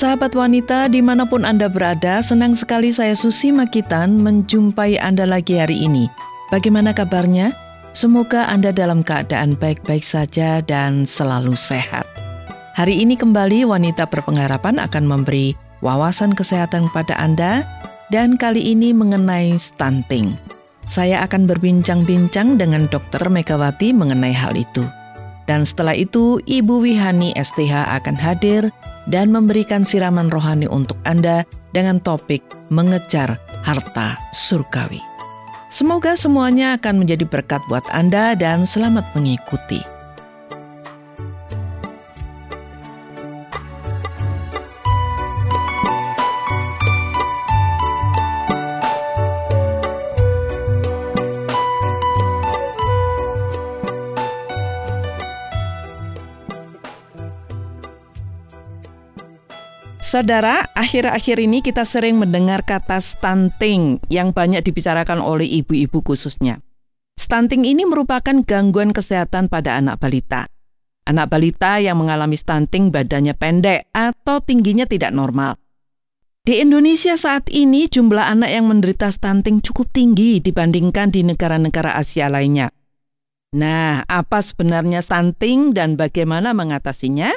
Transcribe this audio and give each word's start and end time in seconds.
Sahabat 0.00 0.32
wanita 0.32 0.88
di 0.88 1.04
mana 1.04 1.28
pun 1.28 1.44
Anda 1.44 1.68
berada, 1.68 2.24
senang 2.24 2.56
sekali 2.56 2.88
saya 2.88 3.12
Susi 3.12 3.52
Makitan 3.52 4.16
menjumpai 4.16 4.96
Anda 4.96 5.28
lagi 5.28 5.60
hari 5.60 5.76
ini. 5.76 6.08
Bagaimana 6.48 6.96
kabarnya? 6.96 7.52
Semoga 7.92 8.48
Anda 8.48 8.72
dalam 8.72 9.04
keadaan 9.04 9.60
baik-baik 9.60 10.00
saja 10.00 10.64
dan 10.64 11.04
selalu 11.04 11.52
sehat. 11.52 12.08
Hari 12.80 12.96
ini 12.96 13.12
kembali 13.12 13.68
Wanita 13.68 14.08
Berpengharapan 14.08 14.80
akan 14.80 15.04
memberi 15.04 15.52
wawasan 15.84 16.32
kesehatan 16.32 16.88
kepada 16.88 17.20
Anda 17.20 17.68
dan 18.08 18.40
kali 18.40 18.72
ini 18.72 18.96
mengenai 18.96 19.52
stunting. 19.60 20.32
Saya 20.88 21.20
akan 21.28 21.44
berbincang-bincang 21.44 22.56
dengan 22.56 22.88
Dr. 22.88 23.28
Megawati 23.28 23.92
mengenai 23.92 24.32
hal 24.32 24.56
itu. 24.56 24.80
Dan 25.44 25.68
setelah 25.68 25.92
itu, 25.92 26.40
Ibu 26.48 26.88
Wihani 26.88 27.36
STH 27.36 28.00
akan 28.00 28.16
hadir 28.16 28.72
dan 29.06 29.32
memberikan 29.32 29.86
siraman 29.86 30.28
rohani 30.28 30.68
untuk 30.68 30.98
Anda 31.08 31.46
dengan 31.72 32.02
topik 32.02 32.42
mengejar 32.68 33.40
harta 33.62 34.18
surgawi. 34.34 35.00
Semoga 35.70 36.18
semuanya 36.18 36.74
akan 36.74 37.06
menjadi 37.06 37.24
berkat 37.30 37.62
buat 37.70 37.86
Anda 37.94 38.34
dan 38.34 38.66
selamat 38.66 39.14
mengikuti. 39.14 39.99
Saudara, 60.10 60.66
akhir-akhir 60.74 61.38
ini 61.38 61.62
kita 61.62 61.86
sering 61.86 62.18
mendengar 62.18 62.66
kata 62.66 62.98
stunting 62.98 64.02
yang 64.10 64.34
banyak 64.34 64.58
dibicarakan 64.58 65.22
oleh 65.22 65.46
ibu-ibu 65.46 66.02
khususnya. 66.02 66.58
Stunting 67.14 67.62
ini 67.62 67.86
merupakan 67.86 68.42
gangguan 68.42 68.90
kesehatan 68.90 69.46
pada 69.46 69.78
anak 69.78 70.02
balita. 70.02 70.50
Anak 71.06 71.30
balita 71.30 71.78
yang 71.78 72.02
mengalami 72.02 72.34
stunting 72.34 72.90
badannya 72.90 73.38
pendek 73.38 73.86
atau 73.94 74.42
tingginya 74.42 74.82
tidak 74.82 75.14
normal. 75.14 75.62
Di 76.42 76.58
Indonesia 76.58 77.14
saat 77.14 77.46
ini 77.46 77.86
jumlah 77.86 78.34
anak 78.34 78.50
yang 78.50 78.66
menderita 78.66 79.14
stunting 79.14 79.62
cukup 79.62 79.94
tinggi 79.94 80.42
dibandingkan 80.42 81.14
di 81.14 81.22
negara-negara 81.22 81.94
Asia 81.94 82.26
lainnya. 82.26 82.74
Nah, 83.54 84.02
apa 84.10 84.42
sebenarnya 84.42 85.06
stunting 85.06 85.70
dan 85.70 85.94
bagaimana 85.94 86.50
mengatasinya? 86.50 87.30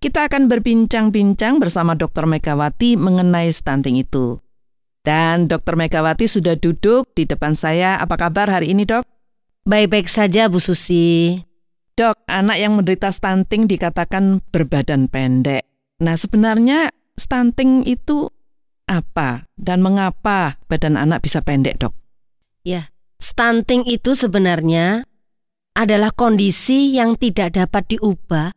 Kita 0.00 0.32
akan 0.32 0.48
berbincang-bincang 0.48 1.60
bersama 1.60 1.92
Dr. 1.92 2.24
Megawati 2.24 2.96
mengenai 2.96 3.52
stunting 3.52 4.00
itu. 4.00 4.40
Dan 5.04 5.44
Dr. 5.44 5.76
Megawati 5.76 6.24
sudah 6.24 6.56
duduk 6.56 7.12
di 7.12 7.28
depan 7.28 7.52
saya. 7.52 8.00
Apa 8.00 8.16
kabar 8.16 8.48
hari 8.48 8.72
ini, 8.72 8.88
Dok? 8.88 9.04
Baik-baik 9.68 10.08
saja, 10.08 10.48
Bu 10.48 10.56
Susi. 10.56 11.36
Dok, 12.00 12.16
anak 12.32 12.56
yang 12.56 12.80
menderita 12.80 13.12
stunting 13.12 13.68
dikatakan 13.68 14.40
berbadan 14.48 15.12
pendek. 15.12 15.68
Nah, 16.00 16.16
sebenarnya 16.16 16.88
stunting 17.20 17.84
itu 17.84 18.32
apa 18.88 19.44
dan 19.60 19.84
mengapa 19.84 20.56
badan 20.72 20.96
anak 20.96 21.28
bisa 21.28 21.44
pendek, 21.44 21.76
Dok? 21.76 21.92
Ya, 22.64 22.88
stunting 23.20 23.84
itu 23.84 24.16
sebenarnya 24.16 25.04
adalah 25.76 26.08
kondisi 26.16 26.96
yang 26.96 27.20
tidak 27.20 27.60
dapat 27.60 27.84
diubah 27.92 28.56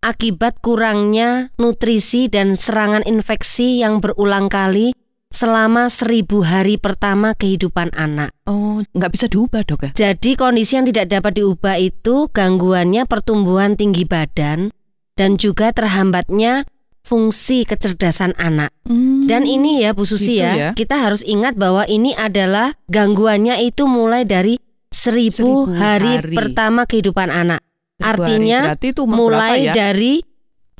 akibat 0.00 0.60
kurangnya 0.64 1.52
nutrisi 1.60 2.28
dan 2.32 2.56
serangan 2.56 3.04
infeksi 3.04 3.80
yang 3.84 4.00
berulang 4.00 4.48
kali 4.48 4.96
selama 5.30 5.86
seribu 5.86 6.42
hari 6.42 6.74
pertama 6.76 7.38
kehidupan 7.38 7.94
anak. 7.94 8.34
Oh, 8.50 8.82
nggak 8.96 9.12
bisa 9.14 9.26
diubah 9.30 9.62
dok 9.62 9.86
ya? 9.86 9.90
Jadi 9.94 10.34
kondisi 10.34 10.74
yang 10.74 10.90
tidak 10.90 11.06
dapat 11.12 11.38
diubah 11.38 11.78
itu 11.78 12.26
gangguannya 12.34 13.06
pertumbuhan 13.06 13.78
tinggi 13.78 14.02
badan 14.02 14.74
dan 15.14 15.38
juga 15.38 15.70
terhambatnya 15.70 16.66
fungsi 17.06 17.64
kecerdasan 17.64 18.34
anak. 18.36 18.74
Hmm, 18.84 19.24
dan 19.24 19.46
ini 19.46 19.86
ya 19.86 19.94
Bu 19.94 20.04
Susi 20.04 20.36
gitu 20.36 20.44
ya, 20.44 20.52
ya, 20.56 20.70
kita 20.74 21.00
harus 21.00 21.24
ingat 21.24 21.56
bahwa 21.56 21.86
ini 21.88 22.12
adalah 22.12 22.76
gangguannya 22.90 23.62
itu 23.64 23.86
mulai 23.86 24.26
dari 24.26 24.58
seribu, 24.90 25.70
seribu 25.70 25.78
hari, 25.78 26.12
hari 26.20 26.36
pertama 26.36 26.84
kehidupan 26.84 27.30
anak. 27.30 27.62
Artinya 28.00 28.74
itu 28.80 29.02
mulai 29.04 29.70
ya? 29.70 29.74
dari 29.76 30.24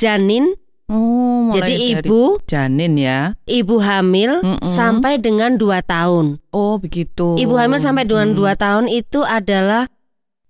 janin 0.00 0.56
Oh, 0.90 1.54
mulai 1.54 1.54
Jadi 1.54 1.70
dari 1.70 1.86
ibu 2.02 2.22
janin 2.50 2.92
ya. 2.98 3.38
Ibu 3.46 3.78
hamil 3.78 4.42
mm 4.42 4.58
-mm. 4.58 4.74
sampai 4.74 5.22
dengan 5.22 5.54
2 5.54 5.86
tahun. 5.86 6.42
Oh, 6.50 6.82
begitu. 6.82 7.38
Ibu 7.38 7.54
hamil 7.54 7.78
sampai 7.78 8.10
dengan 8.10 8.34
mm. 8.34 8.42
2 8.42 8.58
tahun 8.58 8.84
itu 8.90 9.22
adalah 9.22 9.86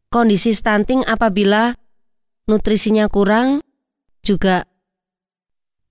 kondisi 0.09 0.57
stunting 0.57 1.05
apabila 1.05 1.77
nutrisinya 2.49 3.13
kurang 3.13 3.61
juga 4.25 4.65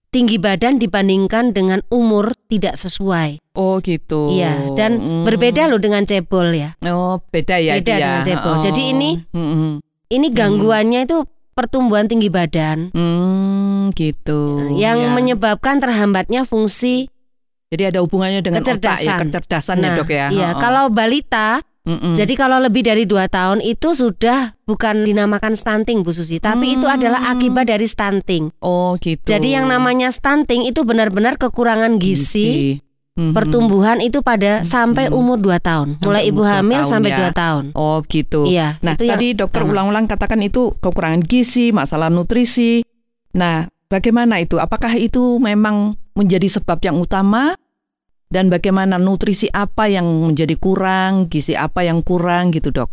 tinggi 0.09 0.41
badan 0.41 0.81
dibandingkan 0.81 1.53
dengan 1.53 1.85
umur 1.93 2.33
tidak 2.49 2.73
sesuai. 2.73 3.37
Oh, 3.53 3.77
gitu. 3.85 4.33
Iya, 4.33 4.73
dan 4.73 4.97
mm. 4.97 5.29
berbeda 5.29 5.69
loh 5.69 5.77
dengan 5.77 6.09
cebol 6.09 6.49
ya. 6.57 6.73
Oh, 6.89 7.21
beda 7.29 7.61
ya 7.61 7.77
Beda 7.77 7.93
dia. 7.93 8.01
dengan 8.01 8.21
cebol. 8.25 8.55
Oh. 8.57 8.63
Jadi 8.65 8.81
ini 8.97 9.11
mm 9.29 9.29
-hmm 9.53 9.88
ini 10.09 10.27
hmm. 10.29 10.35
gangguannya 10.35 10.99
hmm. 11.05 11.07
itu 11.07 11.17
pertumbuhan 11.53 12.09
tinggi 12.09 12.27
badan. 12.33 12.91
Hmm, 12.91 13.93
gitu. 13.93 14.73
Yang 14.75 14.99
ya. 15.05 15.09
menyebabkan 15.13 15.77
terhambatnya 15.77 16.43
fungsi 16.43 17.09
jadi 17.69 17.93
ada 17.93 18.01
hubungannya 18.01 18.41
dengan 18.41 18.65
kecerdasan. 18.65 18.97
otak 18.97 19.05
ya, 19.05 19.15
kecerdasan 19.21 19.75
ya, 19.77 19.81
nah, 19.81 19.89
ya 19.93 19.97
dok 20.01 20.09
ya. 20.09 20.27
Iya, 20.33 20.49
oh, 20.49 20.53
kalau 20.57 20.83
balita, 20.89 21.61
Mm-mm. 21.85 22.17
jadi 22.17 22.33
kalau 22.33 22.57
lebih 22.57 22.81
dari 22.81 23.05
dua 23.05 23.29
tahun 23.29 23.61
itu 23.61 23.93
sudah 23.93 24.57
bukan 24.65 25.05
dinamakan 25.05 25.53
stunting 25.53 26.01
Bu 26.01 26.09
Susi, 26.09 26.41
tapi 26.41 26.73
mm. 26.73 26.75
itu 26.81 26.87
adalah 26.89 27.29
akibat 27.29 27.69
dari 27.69 27.85
stunting. 27.85 28.49
Oh 28.65 28.97
gitu. 28.97 29.21
Jadi 29.21 29.53
yang 29.53 29.69
namanya 29.69 30.09
stunting 30.09 30.65
itu 30.65 30.81
benar-benar 30.81 31.37
kekurangan 31.37 32.01
gizi, 32.01 32.81
gizi 32.81 32.88
hmm 33.19 33.35
Pertumbuhan 33.35 33.99
itu 33.99 34.23
pada 34.23 34.63
mm-hmm. 34.63 34.69
sampai 34.71 35.05
umur 35.11 35.35
2 35.35 35.59
tahun. 35.59 35.87
Mulai 35.99 36.31
ibu 36.31 36.41
hamil 36.47 36.81
tahun, 36.81 36.91
sampai 36.95 37.11
ya. 37.11 37.19
2 37.27 37.35
tahun. 37.35 37.63
Oh, 37.75 37.99
gitu. 38.07 38.47
Iya. 38.47 38.79
Nah, 38.79 38.95
itu 38.95 39.03
tadi 39.11 39.27
dokter 39.35 39.67
ulang-ulang 39.67 40.07
katakan 40.07 40.39
itu 40.39 40.71
kekurangan 40.79 41.19
gizi, 41.27 41.75
masalah 41.75 42.07
nutrisi. 42.07 42.81
Nah, 43.35 43.67
bagaimana 43.91 44.39
itu? 44.39 44.55
Apakah 44.55 44.95
itu 44.95 45.37
memang 45.43 45.99
menjadi 46.15 46.47
sebab 46.47 46.79
yang 46.79 46.97
utama? 47.03 47.59
Dan 48.29 48.47
bagaimana 48.47 49.01
nutrisi 49.01 49.49
apa 49.49 49.89
yang 49.89 50.05
menjadi 50.05 50.53
kurang, 50.55 51.27
gizi 51.27 51.57
apa 51.57 51.81
yang 51.81 52.05
kurang 52.05 52.53
gitu, 52.53 52.69
Dok? 52.69 52.89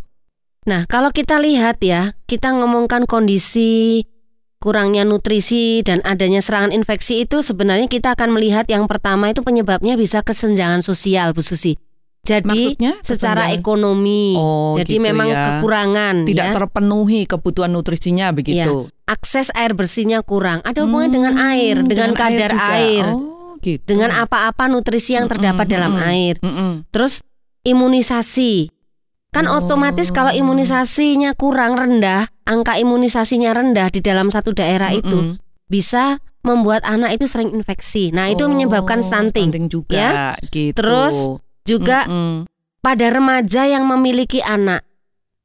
Nah, 0.66 0.88
kalau 0.88 1.14
kita 1.14 1.38
lihat 1.38 1.78
ya, 1.84 2.16
kita 2.26 2.50
ngomongkan 2.56 3.06
kondisi 3.06 4.02
kurangnya 4.58 5.04
nutrisi 5.04 5.84
dan 5.84 6.00
adanya 6.02 6.40
serangan 6.40 6.72
infeksi 6.72 7.22
itu 7.24 7.44
sebenarnya 7.44 7.86
kita 7.86 8.16
akan 8.16 8.32
melihat 8.32 8.64
yang 8.66 8.88
pertama 8.88 9.30
itu 9.30 9.44
penyebabnya 9.44 9.94
bisa 9.94 10.24
kesenjangan 10.24 10.80
sosial 10.80 11.36
Bu 11.36 11.44
Susi. 11.44 11.76
Jadi 12.26 12.74
Maksudnya, 12.74 12.92
secara 13.06 13.54
ekonomi, 13.54 14.34
oh, 14.34 14.74
jadi 14.74 14.98
gitu 14.98 15.06
memang 15.06 15.30
ya. 15.30 15.38
kekurangan, 15.46 16.26
tidak 16.26 16.46
ya. 16.50 16.54
terpenuhi 16.58 17.22
kebutuhan 17.22 17.70
nutrisinya 17.70 18.34
begitu. 18.34 18.90
Ya. 18.90 19.14
Akses 19.14 19.54
air 19.54 19.78
bersihnya 19.78 20.26
kurang, 20.26 20.58
ada 20.66 20.82
hubungan 20.82 21.06
hmm, 21.06 21.16
dengan 21.22 21.34
air, 21.38 21.86
dengan, 21.86 22.10
dengan 22.10 22.10
kadar 22.18 22.52
air, 22.58 23.06
air 23.06 23.14
oh, 23.14 23.54
gitu. 23.62 23.78
dengan 23.86 24.10
apa-apa 24.10 24.66
nutrisi 24.66 25.14
yang 25.14 25.30
terdapat 25.30 25.70
hmm, 25.70 25.74
dalam 25.78 25.94
hmm, 25.94 26.02
air. 26.10 26.34
Hmm, 26.42 26.74
Terus 26.90 27.22
imunisasi, 27.62 28.74
Kan 29.34 29.46
oh. 29.50 29.62
otomatis 29.62 30.14
kalau 30.14 30.32
imunisasinya 30.32 31.34
kurang 31.38 31.76
rendah, 31.76 32.30
angka 32.46 32.78
imunisasinya 32.78 33.52
rendah 33.52 33.88
di 33.92 34.00
dalam 34.00 34.32
satu 34.32 34.54
daerah 34.56 34.92
mm 34.92 34.96
-mm. 34.96 35.02
itu 35.02 35.18
bisa 35.66 36.18
membuat 36.46 36.86
anak 36.86 37.18
itu 37.18 37.26
sering 37.26 37.50
infeksi. 37.50 38.14
Nah, 38.14 38.30
itu 38.30 38.46
oh, 38.46 38.50
menyebabkan 38.50 39.02
stunting. 39.02 39.50
stunting 39.50 39.66
juga 39.66 39.98
ya. 39.98 40.10
gitu. 40.54 40.78
Terus 40.78 41.42
juga 41.66 42.06
mm 42.06 42.14
-mm. 42.14 42.34
pada 42.80 43.06
remaja 43.10 43.66
yang 43.66 43.82
memiliki 43.84 44.38
anak 44.40 44.86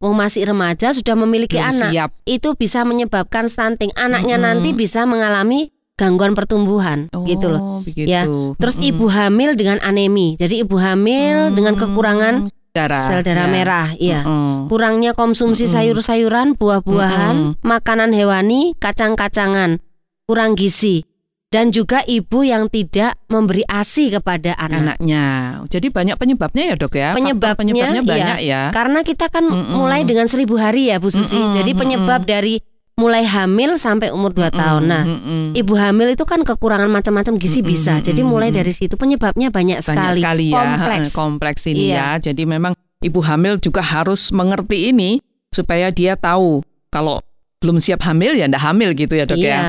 Oh 0.02 0.18
masih 0.18 0.50
remaja 0.50 0.98
sudah 0.98 1.14
memiliki 1.14 1.62
Belum 1.62 1.78
anak, 1.78 1.92
siap. 1.94 2.10
itu 2.26 2.58
bisa 2.58 2.82
menyebabkan 2.82 3.46
stunting. 3.46 3.94
Anaknya 3.94 4.42
mm 4.42 4.42
-hmm. 4.42 4.58
nanti 4.58 4.70
bisa 4.74 5.06
mengalami 5.06 5.70
gangguan 5.94 6.34
pertumbuhan, 6.34 7.14
oh, 7.14 7.22
gitu 7.30 7.54
loh. 7.54 7.86
Begitu. 7.86 8.10
Ya. 8.10 8.26
Terus 8.58 8.82
mm 8.82 8.90
ibu 8.90 9.06
hamil 9.14 9.54
dengan 9.54 9.78
anemi. 9.86 10.34
Jadi 10.42 10.66
ibu 10.66 10.82
hamil 10.82 11.54
mm 11.54 11.56
dengan 11.56 11.78
kekurangan 11.78 12.50
darah. 12.72 13.06
Sel 13.08 13.22
darah 13.24 13.48
ya. 13.48 13.52
merah, 13.52 13.88
iya. 14.00 14.22
Mm 14.24 14.32
-hmm. 14.32 14.56
Kurangnya 14.72 15.12
konsumsi 15.14 15.64
mm 15.64 15.68
-hmm. 15.68 15.76
sayur-sayuran, 15.78 16.48
buah-buahan, 16.56 17.36
mm 17.36 17.48
-hmm. 17.56 17.64
makanan 17.64 18.12
hewani, 18.16 18.74
kacang-kacangan, 18.80 19.84
kurang 20.26 20.56
gizi. 20.56 21.04
Dan 21.52 21.76
juga 21.76 22.00
ibu 22.08 22.48
yang 22.48 22.72
tidak 22.72 23.20
memberi 23.28 23.68
ASI 23.68 24.08
kepada 24.08 24.56
anak. 24.56 24.96
anaknya. 24.96 25.60
Jadi 25.68 25.92
banyak 25.92 26.16
penyebabnya 26.16 26.64
ya 26.64 26.76
dok 26.80 26.96
ya. 26.96 27.12
Penyebabnya, 27.12 27.60
penyebabnya 27.60 28.02
banyak 28.08 28.40
ya, 28.40 28.48
ya. 28.48 28.62
Karena 28.72 29.04
kita 29.04 29.28
kan 29.28 29.52
mm 29.52 29.60
-mm. 29.68 29.76
mulai 29.76 30.08
dengan 30.08 30.32
seribu 30.32 30.56
hari 30.56 30.96
ya 30.96 31.04
Bu 31.04 31.12
Susi. 31.12 31.36
Mm 31.36 31.52
-mm. 31.52 31.56
Jadi 31.60 31.72
penyebab 31.76 32.24
mm 32.24 32.28
-mm. 32.28 32.32
dari 32.32 32.56
mulai 33.02 33.26
hamil 33.26 33.82
sampai 33.82 34.14
umur 34.14 34.30
2 34.38 34.54
tahun. 34.54 34.86
Nah, 34.86 35.04
mm 35.10 35.20
-mm. 35.26 35.44
ibu 35.58 35.74
hamil 35.74 36.14
itu 36.14 36.22
kan 36.30 36.46
kekurangan 36.46 36.86
macam-macam 36.86 37.42
gizi 37.42 37.60
mm 37.60 37.66
-mm. 37.66 37.72
bisa. 37.74 37.94
Jadi 38.06 38.22
mulai 38.22 38.54
dari 38.54 38.70
situ 38.70 38.94
penyebabnya 38.94 39.50
banyak, 39.50 39.82
banyak 39.82 40.14
sekali. 40.14 40.22
sekali 40.22 40.46
ya. 40.54 40.62
Kompleks. 40.62 41.10
Kompleks 41.18 41.62
ini 41.66 41.90
iya. 41.90 42.22
ya. 42.22 42.30
Jadi 42.30 42.46
memang 42.46 42.78
ibu 43.02 43.20
hamil 43.26 43.58
juga 43.58 43.82
harus 43.82 44.30
mengerti 44.30 44.94
ini 44.94 45.18
supaya 45.50 45.90
dia 45.90 46.14
tahu 46.14 46.62
kalau 46.94 47.26
belum 47.66 47.82
siap 47.82 48.06
hamil 48.06 48.38
ya 48.38 48.46
ndak 48.46 48.62
hamil 48.62 48.94
gitu 48.94 49.18
ya, 49.18 49.26
Dok 49.26 49.38
ya? 49.38 49.42
iya. 49.42 49.50
ya. 49.50 49.62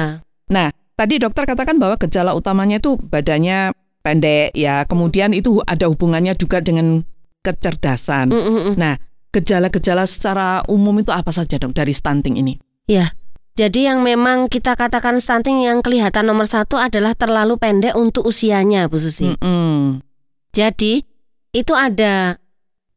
Nah, 0.53 0.69
tadi 1.01 1.17
dokter 1.17 1.49
katakan 1.49 1.81
bahwa 1.81 1.97
gejala 1.97 2.37
utamanya 2.37 2.77
itu 2.77 3.01
badannya 3.01 3.73
pendek 4.05 4.53
ya. 4.53 4.85
Kemudian 4.85 5.33
itu 5.33 5.65
ada 5.65 5.89
hubungannya 5.89 6.37
juga 6.37 6.61
dengan 6.61 7.01
kecerdasan. 7.41 8.29
Mm 8.29 8.43
-mm. 8.45 8.75
Nah, 8.77 9.01
gejala-gejala 9.33 10.05
secara 10.05 10.61
umum 10.69 11.01
itu 11.01 11.09
apa 11.09 11.33
saja 11.33 11.57
dong 11.57 11.73
dari 11.73 11.97
stunting 11.97 12.37
ini? 12.37 12.61
Ya, 12.91 13.17
jadi 13.53 13.93
yang 13.93 14.01
memang 14.01 14.49
kita 14.49 14.73
katakan 14.73 15.21
stunting 15.21 15.69
yang 15.69 15.85
kelihatan 15.85 16.25
nomor 16.25 16.49
satu 16.49 16.81
adalah 16.81 17.13
terlalu 17.13 17.61
pendek 17.61 17.93
untuk 17.93 18.25
usianya, 18.25 18.89
Bu 18.89 18.97
Susi. 18.97 19.29
Mm 19.29 19.37
-hmm. 19.37 19.81
Jadi 20.57 21.05
itu 21.53 21.73
ada 21.77 22.41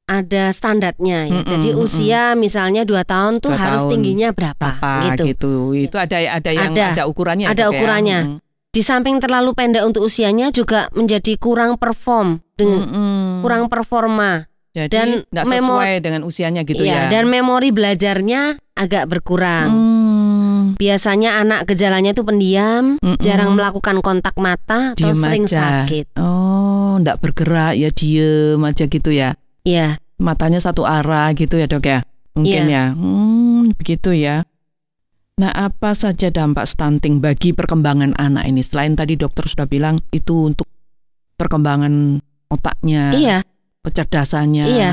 ada 0.08 0.44
standarnya 0.56 1.28
ya. 1.28 1.36
Mm 1.36 1.44
-hmm. 1.44 1.50
Jadi 1.52 1.70
usia 1.76 2.22
misalnya 2.40 2.88
dua 2.88 3.04
tahun 3.04 3.44
tuh 3.44 3.52
2 3.52 3.60
harus 3.60 3.84
tahun. 3.84 3.92
tingginya 4.00 4.30
berapa, 4.32 4.80
berapa 4.80 5.12
gitu. 5.12 5.24
gitu. 5.28 5.54
Itu 5.92 5.98
ada 6.00 6.16
ada 6.24 6.52
yang 6.56 6.72
ada, 6.72 6.86
ada 6.96 7.04
ukurannya. 7.04 7.52
Ada 7.52 7.64
ukurannya. 7.76 8.20
Ya? 8.24 8.40
Di 8.72 8.82
samping 8.84 9.20
terlalu 9.20 9.52
pendek 9.52 9.84
untuk 9.84 10.08
usianya 10.08 10.56
juga 10.56 10.88
menjadi 10.96 11.36
kurang 11.36 11.76
perform 11.76 12.40
dengan 12.56 12.80
mm 12.80 12.92
-hmm. 12.96 13.28
kurang 13.44 13.68
performa. 13.68 14.48
Jadi 14.76 15.24
dan 15.32 15.48
sesuai 15.48 16.04
dengan 16.04 16.28
usianya 16.28 16.68
gitu 16.68 16.84
iya, 16.84 17.08
ya. 17.08 17.20
Dan 17.20 17.32
memori 17.32 17.72
belajarnya 17.72 18.60
agak 18.76 19.08
berkurang. 19.08 19.72
Mm 19.72 20.05
Biasanya 20.86 21.42
anak 21.42 21.66
gejalanya 21.66 22.14
itu 22.14 22.22
pendiam, 22.22 23.02
mm 23.02 23.18
-mm. 23.18 23.18
jarang 23.18 23.58
melakukan 23.58 24.06
kontak 24.06 24.38
mata 24.38 24.94
atau 24.94 25.18
sering 25.18 25.50
aja. 25.50 25.82
sakit. 25.82 26.14
Oh, 26.22 27.02
enggak 27.02 27.18
bergerak 27.26 27.74
ya 27.74 27.90
diem 27.90 28.62
aja 28.62 28.86
gitu 28.86 29.10
ya. 29.10 29.34
Iya. 29.66 29.98
Matanya 30.22 30.62
satu 30.62 30.86
arah 30.86 31.34
gitu 31.34 31.58
ya, 31.58 31.66
Dok 31.66 31.90
ya. 31.90 32.06
Mungkin 32.38 32.70
yeah. 32.70 32.94
ya. 32.94 32.94
Hmm, 32.94 33.74
begitu 33.74 34.14
ya. 34.14 34.46
Nah, 35.42 35.52
apa 35.52 35.98
saja 35.98 36.30
dampak 36.30 36.70
stunting 36.70 37.18
bagi 37.20 37.52
perkembangan 37.52 38.14
anak 38.22 38.46
ini? 38.46 38.62
Selain 38.62 38.94
tadi 38.94 39.18
dokter 39.18 39.50
sudah 39.50 39.66
bilang 39.66 39.98
itu 40.14 40.54
untuk 40.54 40.70
perkembangan 41.36 42.24
otaknya, 42.48 43.12
iya. 43.12 43.38
kecerdasannya. 43.84 44.66
Iya. 44.70 44.92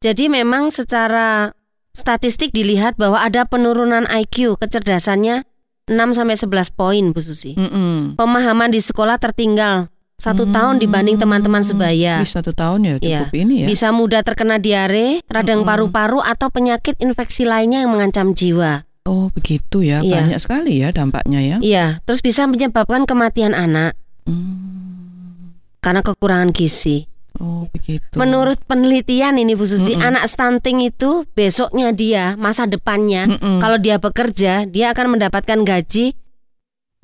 Jadi 0.00 0.30
memang 0.32 0.72
secara 0.72 1.52
statistik 1.96 2.52
dilihat 2.52 3.00
bahwa 3.00 3.24
ada 3.24 3.48
penurunan 3.48 4.04
IQ 4.04 4.60
kecerdasannya 4.60 5.48
6 5.88 5.96
sampai 6.12 6.36
11 6.36 6.76
poin 6.76 7.04
Bu 7.16 7.24
Susi. 7.24 7.56
Mm 7.56 7.68
-hmm. 7.72 7.96
Pemahaman 8.20 8.68
di 8.68 8.84
sekolah 8.84 9.16
tertinggal 9.16 9.88
satu 10.16 10.48
hmm. 10.48 10.54
tahun 10.56 10.74
dibanding 10.80 11.20
teman-teman 11.20 11.60
sebaya. 11.60 12.24
Wih, 12.24 12.28
satu 12.28 12.56
tahun 12.56 12.88
ya 12.88 12.94
cukup 12.96 13.32
ya. 13.36 13.36
ini 13.36 13.54
ya. 13.64 13.66
Bisa 13.68 13.92
mudah 13.92 14.24
terkena 14.24 14.56
diare, 14.56 15.20
radang 15.28 15.60
paru-paru 15.60 16.24
hmm. 16.24 16.32
atau 16.32 16.48
penyakit 16.48 16.96
infeksi 17.04 17.44
lainnya 17.44 17.84
yang 17.84 17.92
mengancam 17.92 18.32
jiwa. 18.32 18.88
Oh 19.06 19.28
begitu 19.30 19.86
ya, 19.86 20.02
ya. 20.02 20.18
banyak 20.18 20.40
sekali 20.40 20.80
ya 20.82 20.88
dampaknya 20.90 21.40
ya. 21.44 21.56
Iya, 21.60 21.86
terus 22.08 22.24
bisa 22.24 22.48
menyebabkan 22.48 23.04
kematian 23.04 23.52
anak 23.52 23.94
hmm. 24.24 25.52
karena 25.84 26.00
kekurangan 26.00 26.50
gizi. 26.50 27.06
Oh 27.40 27.64
begitu. 27.70 28.14
Menurut 28.16 28.60
penelitian 28.64 29.36
ini 29.36 29.52
Bu 29.52 29.68
Susi, 29.68 29.94
mm 29.94 30.00
-mm. 30.00 30.08
anak 30.08 30.24
stunting 30.28 30.84
itu 30.84 31.24
besoknya 31.36 31.92
dia 31.92 32.34
masa 32.36 32.64
depannya 32.64 33.28
mm 33.28 33.38
-mm. 33.38 33.58
kalau 33.60 33.76
dia 33.80 33.96
bekerja 34.00 34.64
dia 34.68 34.92
akan 34.92 35.18
mendapatkan 35.18 35.62
gaji 35.64 36.16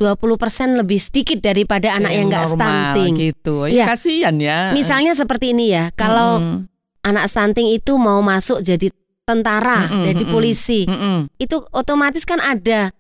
20% 0.00 0.80
lebih 0.82 0.98
sedikit 0.98 1.38
daripada 1.38 1.94
anak 1.94 2.12
yang 2.12 2.26
nggak 2.26 2.58
stunting. 2.58 3.12
gitu. 3.20 3.70
Ya, 3.70 3.86
ya 3.86 3.94
kasihan 3.94 4.34
ya. 4.40 4.58
Misalnya 4.74 5.14
seperti 5.14 5.54
ini 5.54 5.70
ya, 5.70 5.94
kalau 5.94 6.40
mm 6.42 6.72
anak 7.02 7.26
stunting 7.26 7.66
itu 7.66 7.98
mau 7.98 8.22
masuk 8.22 8.62
jadi 8.62 8.86
tentara, 9.26 9.90
mm 9.90 9.90
-mm, 9.90 10.04
jadi 10.06 10.24
polisi, 10.30 10.86
mm 10.86 10.94
-mm. 10.94 11.18
itu 11.34 11.58
otomatis 11.74 12.22
kan 12.22 12.38
ada 12.38 12.94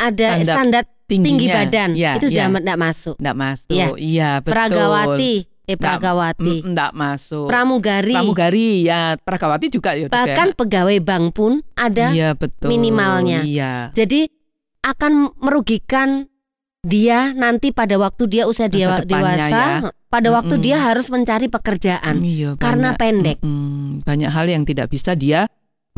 ada 0.00 0.28
standar, 0.40 0.56
standar 0.56 0.82
tinggi 1.04 1.46
badan. 1.52 1.92
Ya, 1.92 2.16
itu 2.16 2.32
sudah 2.32 2.48
tidak 2.56 2.78
masuk. 2.80 3.16
Tidak 3.20 3.36
masuk. 3.36 3.68
Ya. 3.68 3.86
Iya, 4.00 4.30
betul. 4.40 4.52
Pragawati 4.56 5.34
Eh 5.68 5.76
Pragawati. 5.76 6.64
Enggak 6.64 6.96
masuk. 6.96 7.52
Pramugari. 7.52 8.16
Pramugari 8.16 8.88
ya, 8.88 9.20
Pragawati 9.20 9.68
juga 9.68 9.92
ya. 9.92 10.08
Bahkan 10.08 10.48
ya. 10.52 10.56
pegawai 10.56 10.98
bank 11.04 11.26
pun 11.36 11.60
ada 11.76 12.08
iya, 12.16 12.32
betul. 12.32 12.72
minimalnya. 12.72 13.44
Iya. 13.44 13.92
Jadi 13.92 14.32
akan 14.80 15.36
merugikan 15.36 16.32
dia 16.80 17.36
nanti 17.36 17.68
pada 17.74 18.00
waktu 18.00 18.24
dia 18.32 18.48
usia 18.48 18.72
dia 18.72 19.04
dewasa, 19.04 19.60
ya. 19.84 19.90
pada 20.08 20.28
waktu 20.32 20.56
mm 20.56 20.60
-mm. 20.62 20.66
dia 20.72 20.76
harus 20.80 21.12
mencari 21.12 21.52
pekerjaan 21.52 22.24
iya, 22.24 22.56
karena 22.56 22.96
pendek. 22.96 23.42
Mm 23.44 23.52
-mm. 23.52 24.06
Banyak 24.08 24.30
hal 24.32 24.46
yang 24.48 24.64
tidak 24.64 24.88
bisa 24.88 25.12
dia 25.12 25.44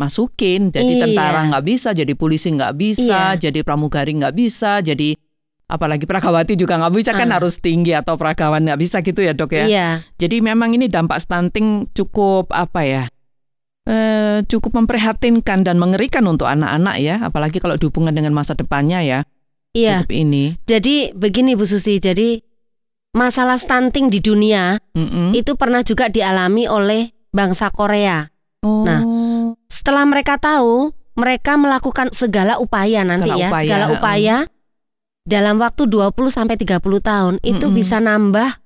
masukin. 0.00 0.72
Jadi 0.72 0.92
iya. 0.96 1.02
tentara 1.06 1.46
nggak 1.52 1.64
bisa, 1.68 1.92
jadi 1.92 2.12
polisi 2.16 2.48
nggak 2.56 2.74
bisa, 2.74 3.36
iya. 3.36 3.38
jadi 3.38 3.60
pramugari 3.60 4.16
nggak 4.16 4.34
bisa, 4.34 4.80
jadi 4.80 5.12
apalagi 5.70 6.04
prakawati 6.04 6.58
juga 6.58 6.76
nggak 6.82 6.92
bisa 6.92 7.14
kan 7.14 7.30
uh. 7.30 7.38
harus 7.38 7.62
tinggi 7.62 7.94
atau 7.94 8.18
pragawan 8.18 8.66
nggak 8.66 8.80
bisa 8.82 8.98
gitu 9.00 9.22
ya 9.22 9.32
dok 9.32 9.54
ya. 9.54 9.64
Iya. 9.70 9.88
Jadi 10.18 10.42
memang 10.42 10.74
ini 10.74 10.90
dampak 10.90 11.22
stunting 11.22 11.86
cukup 11.94 12.50
apa 12.50 12.82
ya? 12.82 13.04
Eh, 13.88 14.44
cukup 14.44 14.76
memprihatinkan 14.76 15.64
dan 15.64 15.80
mengerikan 15.80 16.22
untuk 16.28 16.46
anak-anak 16.46 17.00
ya, 17.00 17.24
apalagi 17.24 17.58
kalau 17.58 17.80
dihubungkan 17.80 18.12
dengan 18.12 18.36
masa 18.36 18.52
depannya 18.52 19.00
ya. 19.00 19.20
Iya. 19.72 20.04
Cukup 20.04 20.12
ini. 20.12 20.44
Jadi 20.68 21.16
begini 21.16 21.56
Bu 21.56 21.64
Susi, 21.64 21.96
jadi 21.96 22.38
masalah 23.16 23.58
stunting 23.58 24.06
di 24.12 24.22
dunia 24.22 24.78
mm 24.94 25.08
-mm. 25.08 25.28
itu 25.34 25.56
pernah 25.58 25.82
juga 25.82 26.06
dialami 26.06 26.68
oleh 26.68 27.10
bangsa 27.32 27.72
Korea. 27.72 28.28
Oh. 28.60 28.84
Nah, 28.84 29.02
setelah 29.66 30.04
mereka 30.04 30.36
tahu, 30.36 30.92
mereka 31.16 31.56
melakukan 31.56 32.12
segala 32.14 32.60
upaya 32.60 33.02
nanti 33.02 33.32
segala 33.32 33.40
ya, 33.40 33.48
upaya. 33.48 33.64
segala 33.64 33.86
upaya 33.90 34.36
dalam 35.30 35.62
waktu 35.62 35.86
20 35.86 36.10
sampai 36.26 36.58
30 36.58 36.82
tahun 36.82 37.34
mm 37.38 37.40
-hmm. 37.40 37.52
itu 37.54 37.66
bisa 37.70 38.02
nambah 38.02 38.58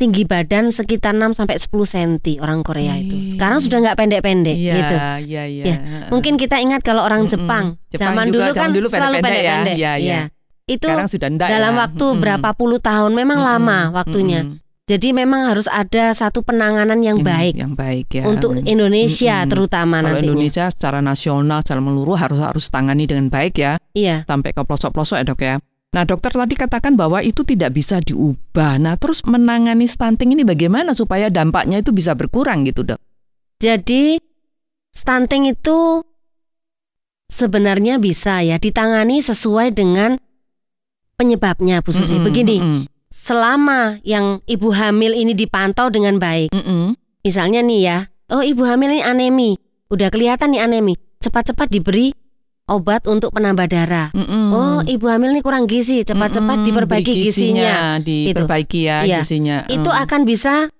tinggi 0.00 0.24
badan 0.24 0.72
sekitar 0.72 1.12
6 1.12 1.36
sampai 1.36 1.60
10 1.60 1.68
cm 1.68 2.40
orang 2.40 2.64
Korea 2.64 2.96
itu. 2.96 3.36
Sekarang 3.36 3.60
sudah 3.60 3.84
nggak 3.84 3.96
pendek-pendek 4.00 4.56
ya, 4.56 4.74
gitu. 4.80 4.96
Iya, 5.28 5.42
iya. 5.44 5.64
Ya. 5.68 5.76
Mungkin 6.08 6.40
kita 6.40 6.56
ingat 6.56 6.80
kalau 6.80 7.04
orang 7.04 7.28
Jepang, 7.28 7.76
Jepang 7.92 8.16
zaman 8.16 8.32
juga, 8.32 8.48
dulu 8.48 8.50
kan 8.56 8.68
dulu 8.72 8.86
selalu 8.88 9.14
pendek-pendek. 9.20 9.76
Ya, 9.76 10.00
ya, 10.00 10.24
ya. 10.24 10.32
Itu 10.64 10.88
sudah 10.88 11.28
dalam 11.36 11.76
ya. 11.76 11.80
waktu 11.84 12.06
hmm. 12.08 12.18
berapa 12.18 12.48
puluh 12.56 12.80
tahun 12.80 13.12
memang 13.12 13.44
hmm. 13.44 13.46
lama 13.52 13.78
waktunya. 13.92 14.48
Hmm. 14.48 14.56
Jadi 14.90 15.14
memang 15.14 15.46
harus 15.46 15.70
ada 15.70 16.10
satu 16.10 16.42
penanganan 16.42 16.98
yang, 16.98 17.22
yang 17.22 17.30
baik, 17.30 17.54
yang 17.54 17.74
baik 17.78 18.10
ya 18.10 18.26
untuk 18.26 18.58
Indonesia 18.66 19.46
hmm. 19.46 19.50
terutama 19.54 20.02
Kalau 20.02 20.18
Indonesia 20.18 20.66
secara 20.66 20.98
nasional, 20.98 21.62
secara 21.62 21.78
menyeluruh 21.78 22.18
harus 22.18 22.42
harus 22.42 22.66
tangani 22.74 23.06
dengan 23.06 23.30
baik 23.30 23.54
ya. 23.54 23.78
Iya. 23.94 24.26
Sampai 24.26 24.50
ke 24.50 24.66
pelosok-pelosok 24.66 25.16
ya 25.22 25.24
dok 25.30 25.40
ya. 25.46 25.54
Nah 25.94 26.02
dokter 26.02 26.34
tadi 26.34 26.54
katakan 26.58 26.98
bahwa 26.98 27.22
itu 27.22 27.46
tidak 27.46 27.70
bisa 27.78 28.02
diubah. 28.02 28.82
Nah 28.82 28.98
terus 28.98 29.22
menangani 29.22 29.86
stunting 29.86 30.34
ini 30.34 30.42
bagaimana 30.42 30.90
supaya 30.90 31.30
dampaknya 31.30 31.86
itu 31.86 31.94
bisa 31.94 32.18
berkurang 32.18 32.66
gitu 32.66 32.82
dok? 32.82 32.98
Jadi 33.62 34.18
stunting 34.90 35.54
itu 35.54 36.02
sebenarnya 37.30 38.02
bisa 38.02 38.42
ya 38.42 38.58
ditangani 38.58 39.22
sesuai 39.22 39.70
dengan 39.70 40.18
penyebabnya 41.14 41.78
Bu 41.78 41.94
Susi. 41.94 42.18
Mm 42.18 42.18
-hmm, 42.18 42.26
Begini, 42.26 42.58
mm 42.58 42.66
-hmm 42.66 42.98
selama 43.20 44.00
yang 44.00 44.40
ibu 44.48 44.72
hamil 44.72 45.12
ini 45.12 45.36
dipantau 45.36 45.92
dengan 45.92 46.16
baik. 46.16 46.56
Mm 46.56 46.64
-mm. 46.64 46.84
Misalnya 47.20 47.60
nih 47.60 47.80
ya, 47.84 47.98
oh 48.32 48.40
ibu 48.40 48.64
hamil 48.64 48.96
ini 48.96 49.04
anemi, 49.04 49.60
udah 49.92 50.08
kelihatan 50.08 50.56
nih 50.56 50.64
anemi, 50.64 50.96
cepat-cepat 51.20 51.68
diberi 51.68 52.16
obat 52.64 53.04
untuk 53.04 53.36
penambah 53.36 53.68
darah. 53.68 54.08
Mm 54.16 54.24
-mm. 54.24 54.44
Oh, 54.56 54.80
ibu 54.88 55.04
hamil 55.04 55.36
ini 55.36 55.44
kurang 55.44 55.68
gizi, 55.68 56.00
cepat-cepat 56.00 56.56
mm 56.56 56.62
-mm. 56.64 56.68
diperbaiki 56.72 57.12
gizinya, 57.20 58.00
diperbaiki 58.00 58.80
ya 58.88 59.04
iya. 59.04 59.20
gizinya. 59.20 59.68
Mm. 59.68 59.76
Itu 59.76 59.90
akan 59.92 60.24
bisa 60.24 60.72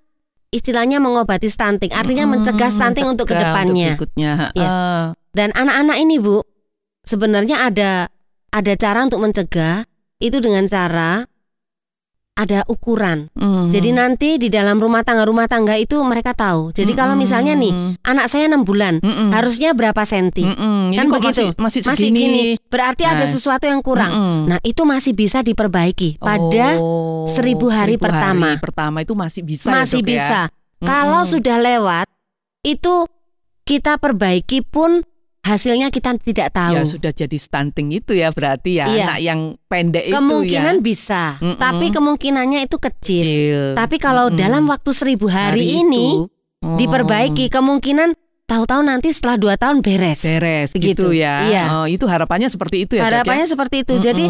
istilahnya 0.49 0.97
mengobati 0.97 1.45
stunting, 1.45 1.93
artinya 1.93 2.25
mm, 2.25 2.31
mencegah 2.41 2.71
stunting 2.73 3.05
mencegah 3.05 3.13
untuk 3.13 3.27
ke 3.29 3.35
depannya. 3.37 3.93
Untuk 3.93 4.17
berikutnya. 4.17 4.31
Ya. 4.57 4.67
Uh. 4.67 5.05
Dan 5.31 5.53
anak-anak 5.53 5.97
ini 6.01 6.17
bu, 6.17 6.41
sebenarnya 7.05 7.69
ada 7.69 8.09
ada 8.51 8.73
cara 8.75 9.05
untuk 9.05 9.21
mencegah 9.23 9.85
itu 10.19 10.37
dengan 10.43 10.67
cara 10.67 11.30
ada 12.41 12.65
ukuran. 12.65 13.29
Mm. 13.37 13.69
Jadi 13.69 13.89
nanti 13.93 14.29
di 14.41 14.49
dalam 14.49 14.81
rumah 14.81 15.05
tangga 15.05 15.29
rumah 15.29 15.45
tangga 15.45 15.77
itu 15.77 16.01
mereka 16.01 16.33
tahu. 16.33 16.73
Jadi 16.73 16.91
mm 16.91 16.97
-hmm. 16.97 16.99
kalau 16.99 17.15
misalnya 17.15 17.53
nih 17.53 17.71
anak 18.01 18.25
saya 18.25 18.49
enam 18.49 18.65
bulan, 18.65 18.97
mm 18.97 19.05
-hmm. 19.05 19.29
harusnya 19.29 19.77
berapa 19.77 20.01
senti? 20.09 20.41
Mm 20.41 20.57
-hmm. 20.57 20.81
Kan 20.97 21.05
begitu. 21.13 21.45
Masih, 21.53 21.61
masih, 21.61 21.81
masih 21.85 22.07
gini. 22.09 22.43
Berarti 22.67 23.05
nah. 23.05 23.13
ada 23.13 23.25
sesuatu 23.29 23.69
yang 23.69 23.85
kurang. 23.85 24.11
Mm 24.11 24.21
-hmm. 24.25 24.39
Nah 24.49 24.59
itu 24.65 24.81
masih 24.81 25.13
bisa 25.13 25.45
diperbaiki 25.45 26.17
pada 26.17 26.81
oh, 26.81 27.29
seribu 27.29 27.69
hari 27.69 27.95
seribu 27.95 28.09
pertama. 28.09 28.57
Hari 28.57 28.63
pertama 28.63 28.97
itu 29.05 29.13
masih 29.13 29.41
bisa. 29.45 29.69
Ya, 29.69 29.73
masih 29.77 30.01
ya, 30.01 30.07
bisa. 30.09 30.41
Ya? 30.49 30.55
Kalau 30.81 31.21
mm 31.21 31.25
-hmm. 31.29 31.33
sudah 31.37 31.57
lewat, 31.61 32.07
itu 32.65 33.05
kita 33.61 34.01
perbaiki 34.01 34.65
pun 34.65 35.05
hasilnya 35.41 35.89
kita 35.89 36.15
tidak 36.21 36.53
tahu. 36.53 36.77
Ya 36.77 36.83
sudah 36.85 37.11
jadi 37.11 37.37
stunting 37.37 37.89
itu 37.91 38.13
ya 38.13 38.29
berarti 38.29 38.77
ya 38.77 38.85
iya. 38.89 39.05
anak 39.09 39.19
yang 39.19 39.39
pendek 39.65 40.05
itu 40.07 40.13
ya. 40.13 40.17
Kemungkinan 40.21 40.75
bisa, 40.85 41.41
mm 41.41 41.45
-mm. 41.45 41.57
tapi 41.57 41.85
kemungkinannya 41.89 42.59
itu 42.65 42.77
kecil. 42.77 43.23
kecil. 43.25 43.61
Tapi 43.73 43.95
kalau 43.97 44.29
mm 44.29 44.33
-mm. 44.37 44.39
dalam 44.39 44.63
waktu 44.69 44.91
seribu 44.93 45.27
hari, 45.27 45.65
hari 45.65 45.65
ini 45.81 46.29
oh. 46.61 46.77
diperbaiki 46.77 47.49
kemungkinan 47.49 48.13
tahu-tahu 48.45 48.81
nanti 48.85 49.09
setelah 49.15 49.37
dua 49.41 49.55
tahun 49.57 49.81
beres. 49.81 50.21
Beres 50.21 50.69
gitu, 50.77 50.85
gitu 50.93 51.07
ya. 51.15 51.49
Iya. 51.49 51.63
Oh, 51.73 51.85
itu 51.89 52.05
harapannya 52.05 52.51
seperti 52.51 52.85
itu 52.85 52.93
ya. 53.01 53.09
Harapannya 53.09 53.49
ya? 53.49 53.51
seperti 53.51 53.75
itu. 53.81 53.97
Mm 53.97 53.99
-mm. 53.99 54.05
Jadi 54.05 54.25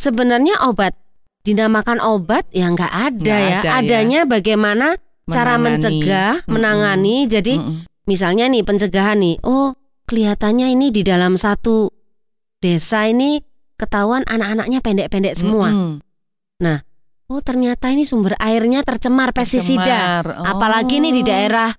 sebenarnya 0.00 0.54
obat 0.64 0.96
dinamakan 1.44 2.00
obat 2.00 2.48
ya 2.56 2.72
nggak 2.72 2.88
ada 2.88 3.20
nggak 3.20 3.40
ya. 3.44 3.58
Ada, 3.60 3.68
ya. 3.68 3.72
Adanya 3.84 4.20
ya. 4.24 4.30
bagaimana 4.30 4.86
menangani. 4.96 5.34
cara 5.34 5.54
mencegah, 5.60 6.32
menangani. 6.48 7.16
Mm 7.20 7.24
-mm. 7.26 7.32
Jadi 7.36 7.54
mm 7.60 7.64
-mm. 7.68 7.78
misalnya 8.08 8.44
nih 8.48 8.62
pencegahan 8.64 9.18
nih. 9.20 9.36
Oh, 9.44 9.76
kelihatannya 10.04 10.72
ini 10.72 10.92
di 10.92 11.02
dalam 11.04 11.36
satu 11.36 11.88
desa 12.60 13.08
ini 13.08 13.40
ketahuan 13.76 14.24
anak-anaknya 14.24 14.80
pendek-pendek 14.80 15.34
semua. 15.36 15.68
Mm 15.68 15.76
-hmm. 15.76 15.94
Nah, 16.64 16.78
oh 17.28 17.40
ternyata 17.42 17.90
ini 17.90 18.06
sumber 18.06 18.38
airnya 18.38 18.86
tercemar 18.86 19.34
pestisida. 19.34 20.22
Oh. 20.24 20.44
Apalagi 20.46 21.02
ini 21.02 21.10
di 21.10 21.22
daerah 21.26 21.72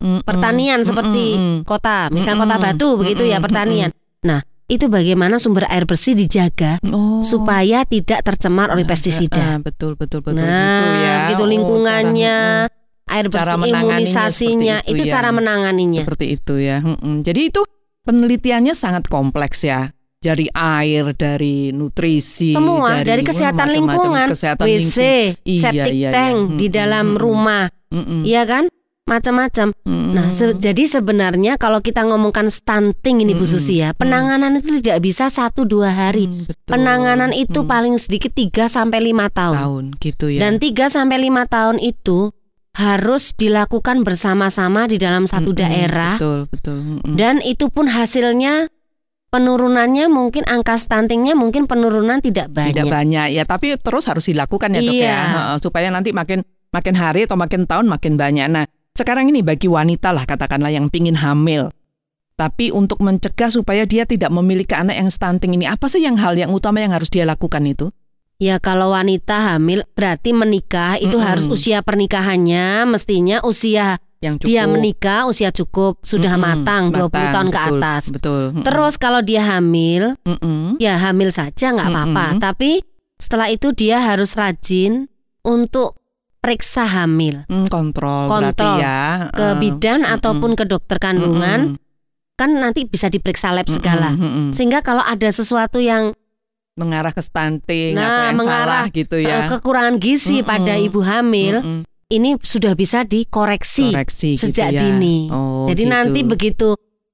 mm 0.00 0.06
-hmm. 0.06 0.20
pertanian 0.24 0.80
seperti 0.86 1.36
mm 1.36 1.40
-hmm. 1.40 1.58
kota, 1.66 2.08
misalnya 2.14 2.46
mm 2.46 2.48
-hmm. 2.48 2.56
kota 2.56 2.64
Batu 2.64 2.88
begitu 2.96 3.22
mm 3.24 3.28
-hmm. 3.28 3.40
ya 3.40 3.44
pertanian. 3.44 3.90
Nah, 4.20 4.40
itu 4.70 4.86
bagaimana 4.86 5.42
sumber 5.42 5.66
air 5.66 5.82
bersih 5.82 6.14
dijaga 6.14 6.78
oh. 6.94 7.26
supaya 7.26 7.82
tidak 7.82 8.22
tercemar 8.22 8.70
oleh 8.70 8.86
pestisida. 8.86 9.36
Uh, 9.36 9.50
uh, 9.58 9.58
betul 9.66 9.92
betul 9.98 10.22
betul 10.22 10.46
nah, 10.46 10.78
gitu 10.78 10.86
ya. 11.02 11.14
Gitu 11.34 11.44
lingkungannya. 11.44 12.38
Oh, 12.70 12.79
cara, 13.10 13.16
air 13.18 13.26
bersih 13.26 13.42
cara 13.42 13.54
imunisasinya 13.66 14.76
itu, 14.86 14.94
itu 14.94 15.02
ya. 15.04 15.10
cara 15.18 15.28
menanganinya 15.34 16.02
seperti 16.06 16.26
itu 16.38 16.54
ya 16.62 16.78
hmm, 16.78 17.26
jadi 17.26 17.40
itu 17.50 17.60
penelitiannya 18.06 18.74
sangat 18.78 19.10
kompleks 19.10 19.66
ya 19.66 19.90
dari 20.20 20.46
air 20.52 21.16
dari 21.16 21.72
nutrisi 21.72 22.52
semua 22.54 23.00
dari, 23.02 23.08
dari 23.18 23.22
kesehatan 23.24 23.66
wah, 23.66 23.74
lingkungan 23.74 24.28
kesehatan 24.28 24.64
WC 24.68 24.76
lingkung. 24.78 25.48
Iya, 25.48 25.62
septic 25.64 25.94
iya, 25.96 25.96
iya, 25.96 26.10
tank 26.12 26.36
iya. 26.38 26.56
di 26.60 26.66
dalam 26.68 27.06
hmm, 27.16 27.18
rumah 27.18 27.64
hmm, 27.90 28.22
iya 28.28 28.42
kan 28.44 28.64
macam-macam. 29.10 29.74
Hmm. 29.82 30.14
Nah, 30.14 30.30
se 30.30 30.54
jadi 30.54 30.86
sebenarnya 30.86 31.58
kalau 31.58 31.82
kita 31.82 32.06
ngomongkan 32.06 32.46
stunting 32.46 33.26
ini 33.26 33.34
Bu 33.34 33.42
Susi 33.42 33.82
ya, 33.82 33.90
penanganan 33.90 34.62
itu 34.62 34.78
tidak 34.78 35.02
bisa 35.02 35.26
satu 35.26 35.66
dua 35.66 35.90
hari. 35.90 36.30
Hmm, 36.30 36.46
Penanganan 36.70 37.34
itu 37.34 37.66
hmm. 37.66 37.68
paling 37.68 37.94
sedikit 37.98 38.30
3 38.30 38.70
sampai 38.70 39.02
lima 39.02 39.26
tahun. 39.26 39.58
Tahun 39.58 39.84
gitu 39.98 40.26
ya. 40.30 40.46
Dan 40.46 40.62
3 40.62 40.86
sampai 40.86 41.18
lima 41.18 41.50
tahun 41.50 41.82
itu 41.82 42.30
harus 42.76 43.34
dilakukan 43.34 44.06
bersama-sama 44.06 44.86
di 44.86 44.96
dalam 44.96 45.26
satu 45.26 45.50
mm 45.50 45.56
-hmm, 45.56 45.62
daerah. 45.62 46.14
Betul, 46.16 46.40
betul. 46.48 46.78
Mm 46.78 46.96
-hmm. 47.02 47.14
Dan 47.18 47.34
itu 47.42 47.66
pun 47.68 47.90
hasilnya 47.90 48.70
penurunannya 49.30 50.10
mungkin 50.10 50.42
angka 50.46 50.78
stuntingnya 50.78 51.38
mungkin 51.38 51.70
penurunan 51.70 52.18
tidak 52.18 52.50
banyak. 52.50 52.74
Tidak 52.74 52.86
banyak 52.90 53.26
ya, 53.34 53.42
tapi 53.46 53.78
terus 53.78 54.10
harus 54.10 54.26
dilakukan 54.26 54.74
ya 54.74 54.80
dok 54.82 54.94
ya, 54.94 54.98
iya. 54.98 55.18
ya, 55.22 55.42
supaya 55.62 55.88
nanti 55.88 56.10
makin 56.10 56.42
makin 56.74 56.94
hari 56.98 57.26
atau 57.26 57.38
makin 57.38 57.66
tahun 57.66 57.86
makin 57.86 58.18
banyak. 58.18 58.46
Nah, 58.50 58.66
sekarang 58.94 59.30
ini 59.30 59.42
bagi 59.42 59.70
wanita 59.70 60.10
lah 60.10 60.26
katakanlah 60.26 60.74
yang 60.74 60.90
pingin 60.90 61.18
hamil, 61.18 61.70
tapi 62.34 62.74
untuk 62.74 62.98
mencegah 62.98 63.54
supaya 63.54 63.86
dia 63.86 64.02
tidak 64.02 64.34
memiliki 64.34 64.74
anak 64.74 64.98
yang 64.98 65.10
stunting 65.10 65.54
ini, 65.54 65.70
apa 65.70 65.86
sih 65.86 66.02
yang 66.02 66.18
hal 66.18 66.34
yang 66.34 66.50
utama 66.50 66.82
yang 66.82 66.90
harus 66.90 67.10
dia 67.10 67.22
lakukan 67.22 67.62
itu? 67.66 67.94
Ya 68.40 68.56
kalau 68.56 68.96
wanita 68.96 69.52
hamil 69.52 69.84
berarti 69.92 70.32
menikah 70.32 70.96
itu 70.96 71.12
mm 71.12 71.20
-hmm. 71.20 71.28
harus 71.28 71.44
usia 71.44 71.84
pernikahannya 71.84 72.88
mestinya 72.88 73.44
usia 73.44 74.00
yang 74.20 74.36
cukup. 74.36 74.48
dia 74.48 74.64
menikah 74.64 75.28
usia 75.28 75.52
cukup 75.52 76.00
sudah 76.04 76.36
mm 76.36 76.40
-hmm. 76.40 76.64
matang, 76.64 76.84
matang 76.88 77.08
20 77.12 77.36
tahun 77.36 77.48
betul, 77.48 77.52
ke 77.52 77.60
atas. 77.60 78.02
Betul. 78.08 78.42
Mm 78.44 78.52
-hmm. 78.52 78.64
Terus 78.64 78.94
kalau 78.96 79.20
dia 79.20 79.42
hamil, 79.44 80.02
mm 80.24 80.36
-hmm. 80.40 80.64
ya 80.80 80.94
hamil 80.96 81.28
saja 81.32 81.66
nggak 81.72 81.88
apa-apa. 81.88 82.24
Mm 82.24 82.32
-hmm. 82.32 82.40
Tapi 82.40 82.70
setelah 83.20 83.48
itu 83.52 83.68
dia 83.76 84.00
harus 84.00 84.32
rajin 84.32 85.08
untuk 85.44 86.00
periksa 86.40 86.88
hamil. 86.88 87.44
Mm, 87.48 87.68
kontrol. 87.68 88.24
Kontrol 88.24 88.80
ya. 88.80 89.28
ke 89.36 89.60
bidan 89.60 90.04
mm 90.04 90.08
-hmm. 90.08 90.16
ataupun 90.16 90.52
ke 90.56 90.64
dokter 90.64 90.96
kandungan. 90.96 91.76
Mm 91.76 91.76
-hmm. 91.76 91.88
Kan 92.40 92.56
nanti 92.56 92.88
bisa 92.88 93.12
diperiksa 93.12 93.52
lab 93.52 93.68
segala. 93.68 94.16
Mm 94.16 94.20
-hmm. 94.20 94.46
Sehingga 94.56 94.80
kalau 94.80 95.04
ada 95.04 95.28
sesuatu 95.28 95.76
yang 95.76 96.16
mengarah 96.78 97.12
ke 97.12 97.22
stunting 97.22 97.96
nah, 97.96 98.04
atau 98.04 98.22
yang 98.24 98.38
mengarah, 98.38 98.82
salah 98.86 98.96
gitu 98.96 99.16
ya. 99.18 99.48
Kekurangan 99.50 99.96
gizi 99.98 100.40
mm 100.40 100.42
-mm. 100.44 100.50
pada 100.50 100.74
ibu 100.78 101.00
hamil. 101.02 101.56
Mm 101.60 101.66
-mm. 101.66 101.82
Ini 102.10 102.42
sudah 102.42 102.74
bisa 102.74 103.06
dikoreksi 103.06 103.94
Koreksi, 103.94 104.34
gitu 104.34 104.50
sejak 104.50 104.74
gitu 104.74 104.76
ya. 104.76 104.82
dini. 104.82 105.30
Oh, 105.30 105.70
Jadi 105.70 105.84
gitu. 105.86 105.94
nanti 105.94 106.20
begitu 106.26 106.68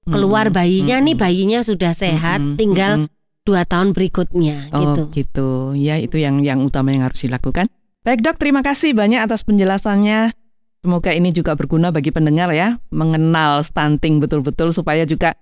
keluar 0.09 0.49
bayinya 0.49 0.97
mm 0.97 1.03
-mm. 1.05 1.09
nih 1.13 1.17
bayinya 1.21 1.61
sudah 1.61 1.93
sehat, 1.93 2.41
mm 2.41 2.49
-mm. 2.53 2.57
tinggal 2.57 2.93
mm 2.97 3.03
-mm. 3.05 3.45
dua 3.45 3.63
tahun 3.69 3.93
berikutnya 3.93 4.73
oh, 4.73 4.81
gitu. 4.81 5.03
gitu. 5.13 5.49
Ya 5.77 6.01
itu 6.01 6.17
yang 6.17 6.41
yang 6.41 6.65
utama 6.65 6.97
yang 6.97 7.05
harus 7.05 7.21
dilakukan. 7.29 7.69
Baik 8.07 8.23
dok, 8.23 8.39
terima 8.39 8.63
kasih 8.63 8.95
banyak 8.95 9.21
atas 9.21 9.43
penjelasannya. 9.43 10.33
Semoga 10.81 11.11
ini 11.11 11.35
juga 11.35 11.59
berguna 11.59 11.91
bagi 11.91 12.15
pendengar 12.15 12.55
ya, 12.55 12.79
mengenal 12.95 13.67
stunting 13.67 14.23
betul-betul 14.23 14.71
supaya 14.71 15.03
juga 15.03 15.35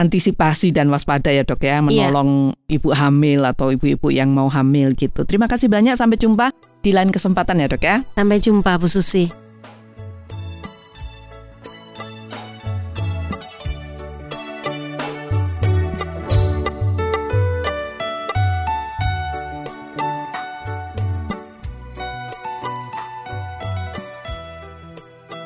antisipasi 0.00 0.72
dan 0.72 0.88
waspada 0.88 1.28
ya 1.28 1.44
dok 1.44 1.60
ya 1.60 1.76
iya. 1.76 1.84
menolong 1.84 2.56
yeah. 2.56 2.74
ibu 2.80 2.88
hamil 2.96 3.44
atau 3.44 3.68
ibu-ibu 3.68 4.08
yang 4.08 4.32
mau 4.32 4.48
hamil 4.48 4.96
gitu. 4.96 5.28
Terima 5.28 5.44
kasih 5.44 5.68
banyak 5.68 6.00
sampai 6.00 6.16
jumpa 6.16 6.56
di 6.80 6.96
lain 6.96 7.12
kesempatan 7.12 7.60
ya 7.60 7.68
dok 7.68 7.84
ya. 7.84 8.00
Sampai 8.16 8.40
jumpa 8.40 8.80
Bu 8.80 8.88
Susi. 8.88 9.49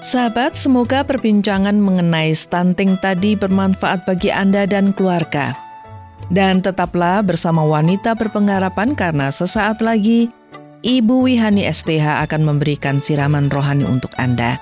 Sahabat, 0.04 0.52
semoga 0.52 1.00
perbincangan 1.00 1.80
mengenai 1.80 2.36
stunting 2.36 3.00
tadi 3.00 3.32
bermanfaat 3.40 4.04
bagi 4.04 4.28
Anda 4.28 4.68
dan 4.68 4.92
keluarga. 4.92 5.56
Dan 6.28 6.60
tetaplah 6.60 7.24
bersama 7.24 7.64
wanita 7.64 8.12
berpengharapan 8.12 8.92
karena 8.92 9.32
sesaat 9.32 9.80
lagi 9.80 10.28
Ibu 10.84 11.24
Wihani 11.24 11.64
STH 11.64 12.20
akan 12.28 12.44
memberikan 12.44 13.00
siraman 13.00 13.48
rohani 13.48 13.88
untuk 13.88 14.12
Anda. 14.20 14.60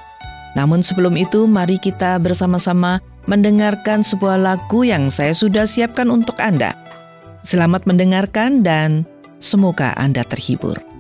Namun 0.55 0.79
sebelum 0.79 1.19
itu, 1.19 1.51
mari 1.51 1.75
kita 1.83 2.23
bersama-sama 2.23 3.03
mendengarkan 3.27 4.07
sebuah 4.07 4.39
lagu 4.39 4.87
yang 4.87 5.11
saya 5.11 5.35
sudah 5.35 5.67
siapkan 5.67 6.07
untuk 6.07 6.39
Anda. 6.39 6.79
Selamat 7.43 7.83
mendengarkan 7.91 8.63
dan 8.63 9.03
semoga 9.43 9.91
Anda 9.99 10.23
terhibur. 10.23 10.92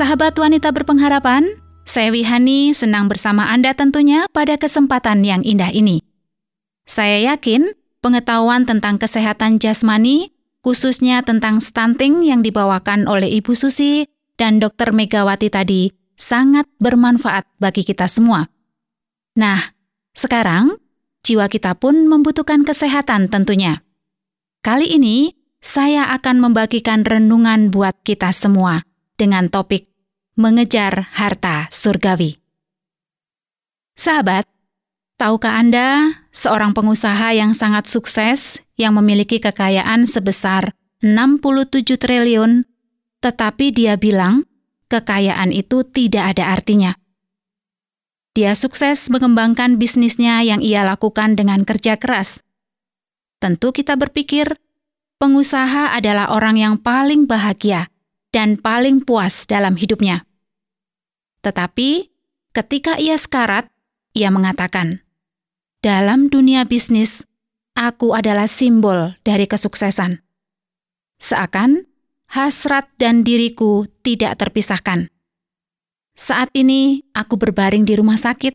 Sahabat 0.00 0.32
wanita 0.32 0.72
berpengharapan, 0.72 1.60
saya 1.84 2.08
Wihani 2.08 2.72
senang 2.72 3.12
bersama 3.12 3.52
Anda 3.52 3.76
tentunya 3.76 4.24
pada 4.32 4.56
kesempatan 4.56 5.20
yang 5.28 5.44
indah 5.44 5.68
ini. 5.76 6.00
Saya 6.88 7.20
yakin 7.20 7.76
pengetahuan 8.00 8.64
tentang 8.64 8.96
kesehatan 8.96 9.60
jasmani, 9.60 10.32
khususnya 10.64 11.20
tentang 11.20 11.60
stunting 11.60 12.24
yang 12.24 12.40
dibawakan 12.40 13.04
oleh 13.04 13.28
Ibu 13.28 13.52
Susi 13.52 14.08
dan 14.40 14.56
Dr. 14.56 14.96
Megawati 14.96 15.52
tadi, 15.52 15.92
sangat 16.16 16.64
bermanfaat 16.80 17.44
bagi 17.60 17.84
kita 17.84 18.08
semua. 18.08 18.48
Nah, 19.36 19.76
sekarang 20.16 20.80
jiwa 21.28 21.44
kita 21.52 21.76
pun 21.76 22.08
membutuhkan 22.08 22.64
kesehatan 22.64 23.28
tentunya. 23.28 23.84
Kali 24.64 24.96
ini, 24.96 25.36
saya 25.60 26.08
akan 26.16 26.40
membagikan 26.40 27.04
renungan 27.04 27.68
buat 27.68 28.00
kita 28.00 28.32
semua 28.32 28.88
dengan 29.20 29.52
topik 29.52 29.89
mengejar 30.40 31.12
harta 31.12 31.68
surgawi. 31.68 32.40
Sahabat, 34.00 34.48
tahukah 35.20 35.60
Anda 35.60 36.16
seorang 36.32 36.72
pengusaha 36.72 37.36
yang 37.36 37.52
sangat 37.52 37.84
sukses 37.84 38.64
yang 38.80 38.96
memiliki 38.96 39.36
kekayaan 39.36 40.08
sebesar 40.08 40.72
67 41.04 42.00
triliun, 42.00 42.64
tetapi 43.20 43.76
dia 43.76 44.00
bilang 44.00 44.48
kekayaan 44.88 45.52
itu 45.52 45.84
tidak 45.84 46.36
ada 46.36 46.56
artinya. 46.56 46.96
Dia 48.32 48.56
sukses 48.56 49.12
mengembangkan 49.12 49.76
bisnisnya 49.76 50.40
yang 50.40 50.64
ia 50.64 50.80
lakukan 50.86 51.36
dengan 51.36 51.68
kerja 51.68 52.00
keras. 52.00 52.40
Tentu 53.36 53.76
kita 53.76 54.00
berpikir, 54.00 54.56
pengusaha 55.20 55.92
adalah 55.92 56.32
orang 56.32 56.56
yang 56.56 56.74
paling 56.80 57.28
bahagia 57.28 57.92
dan 58.32 58.56
paling 58.56 59.02
puas 59.02 59.44
dalam 59.44 59.74
hidupnya. 59.74 60.24
Tetapi 61.40 62.12
ketika 62.52 63.00
ia 63.00 63.16
sekarat, 63.16 63.68
ia 64.12 64.28
mengatakan, 64.28 65.00
"Dalam 65.80 66.28
dunia 66.28 66.68
bisnis, 66.68 67.24
aku 67.78 68.12
adalah 68.12 68.50
simbol 68.50 69.16
dari 69.24 69.48
kesuksesan." 69.48 70.20
Seakan 71.20 71.84
hasrat 72.30 72.88
dan 72.96 73.26
diriku 73.26 73.84
tidak 74.00 74.40
terpisahkan. 74.40 75.10
Saat 76.16 76.52
ini 76.52 77.04
aku 77.16 77.40
berbaring 77.40 77.88
di 77.88 77.96
rumah 77.96 78.20
sakit, 78.20 78.52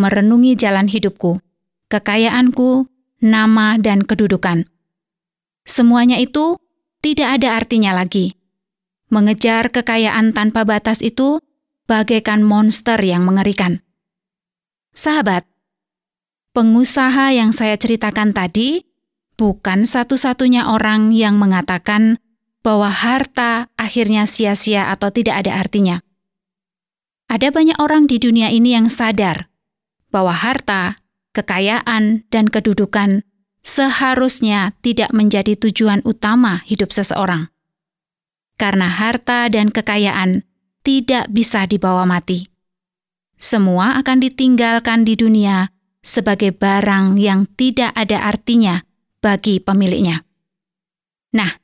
merenungi 0.00 0.56
jalan 0.56 0.88
hidupku, 0.88 1.40
kekayaanku, 1.92 2.88
nama, 3.20 3.76
dan 3.76 4.06
kedudukan. 4.06 4.64
Semuanya 5.68 6.16
itu 6.16 6.56
tidak 7.04 7.40
ada 7.40 7.60
artinya 7.60 7.92
lagi. 7.92 8.32
Mengejar 9.12 9.68
kekayaan 9.68 10.32
tanpa 10.32 10.64
batas 10.64 11.00
itu 11.00 11.40
bagaikan 11.88 12.44
monster 12.44 13.00
yang 13.00 13.24
mengerikan. 13.24 13.80
Sahabat, 14.92 15.48
pengusaha 16.52 17.32
yang 17.32 17.50
saya 17.56 17.80
ceritakan 17.80 18.36
tadi 18.36 18.84
bukan 19.40 19.88
satu-satunya 19.88 20.68
orang 20.68 21.16
yang 21.16 21.40
mengatakan 21.40 22.20
bahwa 22.60 22.92
harta 22.92 23.72
akhirnya 23.80 24.28
sia-sia 24.28 24.92
atau 24.92 25.08
tidak 25.08 25.40
ada 25.46 25.56
artinya. 25.56 26.04
Ada 27.28 27.52
banyak 27.52 27.80
orang 27.80 28.04
di 28.08 28.20
dunia 28.20 28.52
ini 28.52 28.76
yang 28.76 28.92
sadar 28.92 29.48
bahwa 30.08 30.32
harta, 30.32 30.96
kekayaan, 31.36 32.24
dan 32.32 32.48
kedudukan 32.48 33.24
seharusnya 33.60 34.72
tidak 34.80 35.12
menjadi 35.12 35.52
tujuan 35.60 36.00
utama 36.08 36.64
hidup 36.64 36.88
seseorang. 36.88 37.52
Karena 38.56 38.88
harta 38.88 39.46
dan 39.52 39.68
kekayaan 39.68 40.47
tidak 40.88 41.28
bisa 41.28 41.68
dibawa 41.68 42.08
mati. 42.08 42.48
Semua 43.36 44.00
akan 44.00 44.24
ditinggalkan 44.24 45.04
di 45.04 45.20
dunia 45.20 45.68
sebagai 46.00 46.56
barang 46.56 47.20
yang 47.20 47.44
tidak 47.60 47.92
ada 47.92 48.24
artinya 48.24 48.80
bagi 49.20 49.60
pemiliknya. 49.60 50.24
Nah, 51.36 51.60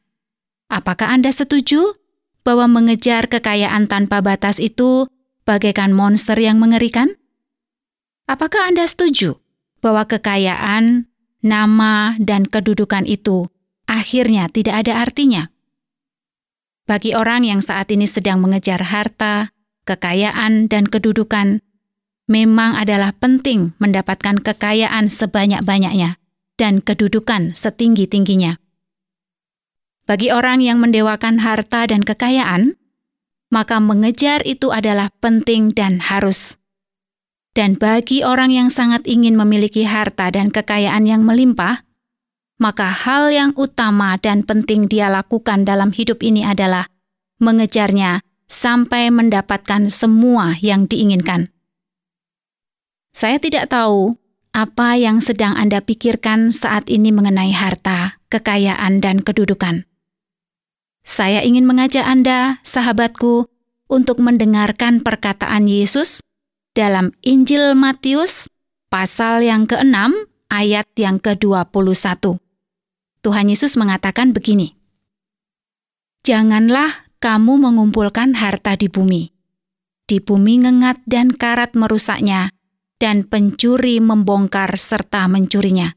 apakah 0.69 1.09
Anda 1.09 1.33
setuju 1.33 1.97
bahwa 2.45 2.69
mengejar 2.69 3.33
kekayaan 3.33 3.89
tanpa 3.89 4.21
batas 4.21 4.61
itu 4.61 5.09
bagaikan 5.49 5.97
monster 5.97 6.37
yang 6.37 6.61
mengerikan? 6.61 7.17
Apakah 8.29 8.69
Anda 8.69 8.85
setuju 8.85 9.41
bahwa 9.81 10.05
kekayaan, 10.05 11.09
nama, 11.41 12.13
dan 12.21 12.45
kedudukan 12.45 13.09
itu 13.09 13.49
akhirnya 13.89 14.53
tidak 14.53 14.85
ada 14.85 15.01
artinya? 15.01 15.54
Bagi 16.85 17.17
orang 17.17 17.49
yang 17.49 17.65
saat 17.65 17.89
ini 17.89 18.05
sedang 18.05 18.45
mengejar 18.45 18.93
harta, 18.93 19.49
kekayaan, 19.89 20.69
dan 20.69 20.85
kedudukan, 20.85 21.65
memang 22.29 22.77
adalah 22.77 23.17
penting 23.17 23.73
mendapatkan 23.81 24.37
kekayaan 24.45 25.09
sebanyak-banyaknya 25.09 26.21
dan 26.61 26.85
kedudukan 26.85 27.57
setinggi-tingginya. 27.57 28.61
Bagi 30.05 30.29
orang 30.29 30.61
yang 30.61 30.77
mendewakan 30.77 31.41
harta 31.41 31.89
dan 31.89 32.05
kekayaan, 32.05 32.77
maka 33.49 33.81
mengejar 33.81 34.45
itu 34.45 34.69
adalah 34.69 35.09
penting 35.25 35.73
dan 35.73 36.05
harus. 36.05 36.61
Dan 37.57 37.81
bagi 37.81 38.21
orang 38.21 38.53
yang 38.53 38.69
sangat 38.69 39.09
ingin 39.09 39.41
memiliki 39.41 39.89
harta 39.89 40.29
dan 40.29 40.53
kekayaan 40.53 41.09
yang 41.09 41.25
melimpah, 41.25 41.87
maka 42.59 42.91
hal 42.91 43.35
yang 43.35 43.51
utama 43.59 44.15
dan 44.21 44.47
penting 44.47 44.87
dia 44.87 45.11
lakukan 45.11 45.67
dalam 45.67 45.91
hidup 45.91 46.23
ini 46.23 46.47
adalah 46.47 46.87
mengejarnya 47.43 48.23
sampai 48.47 49.11
mendapatkan 49.11 49.91
semua 49.91 50.55
yang 50.63 50.87
diinginkan. 50.87 51.51
Saya 53.15 53.39
tidak 53.39 53.71
tahu 53.71 54.19
apa 54.55 54.95
yang 54.95 55.19
sedang 55.19 55.59
Anda 55.59 55.83
pikirkan 55.83 56.55
saat 56.55 56.87
ini 56.87 57.11
mengenai 57.11 57.51
harta, 57.51 58.23
kekayaan, 58.31 59.03
dan 59.03 59.23
kedudukan. 59.23 59.87
Saya 61.03 61.43
ingin 61.43 61.67
mengajak 61.67 62.07
Anda, 62.07 62.63
sahabatku, 62.63 63.51
untuk 63.91 64.23
mendengarkan 64.23 65.05
perkataan 65.05 65.69
Yesus 65.69 66.23
dalam 66.73 67.13
Injil 67.23 67.77
Matius 67.77 68.49
pasal 68.89 69.45
yang 69.45 69.69
ke-6 69.69 70.27
ayat 70.51 70.89
yang 70.97 71.19
ke-21. 71.19 72.44
Tuhan 73.25 73.49
Yesus 73.49 73.81
mengatakan 73.81 74.37
begini, 74.37 74.77
Janganlah 76.29 77.09
kamu 77.25 77.57
mengumpulkan 77.57 78.37
harta 78.37 78.77
di 78.77 78.93
bumi. 78.93 79.33
Di 80.05 80.21
bumi 80.21 80.61
ngengat 80.61 81.01
dan 81.09 81.33
karat 81.33 81.73
merusaknya, 81.73 82.53
dan 83.01 83.25
pencuri 83.25 83.97
membongkar 84.05 84.77
serta 84.77 85.25
mencurinya. 85.25 85.97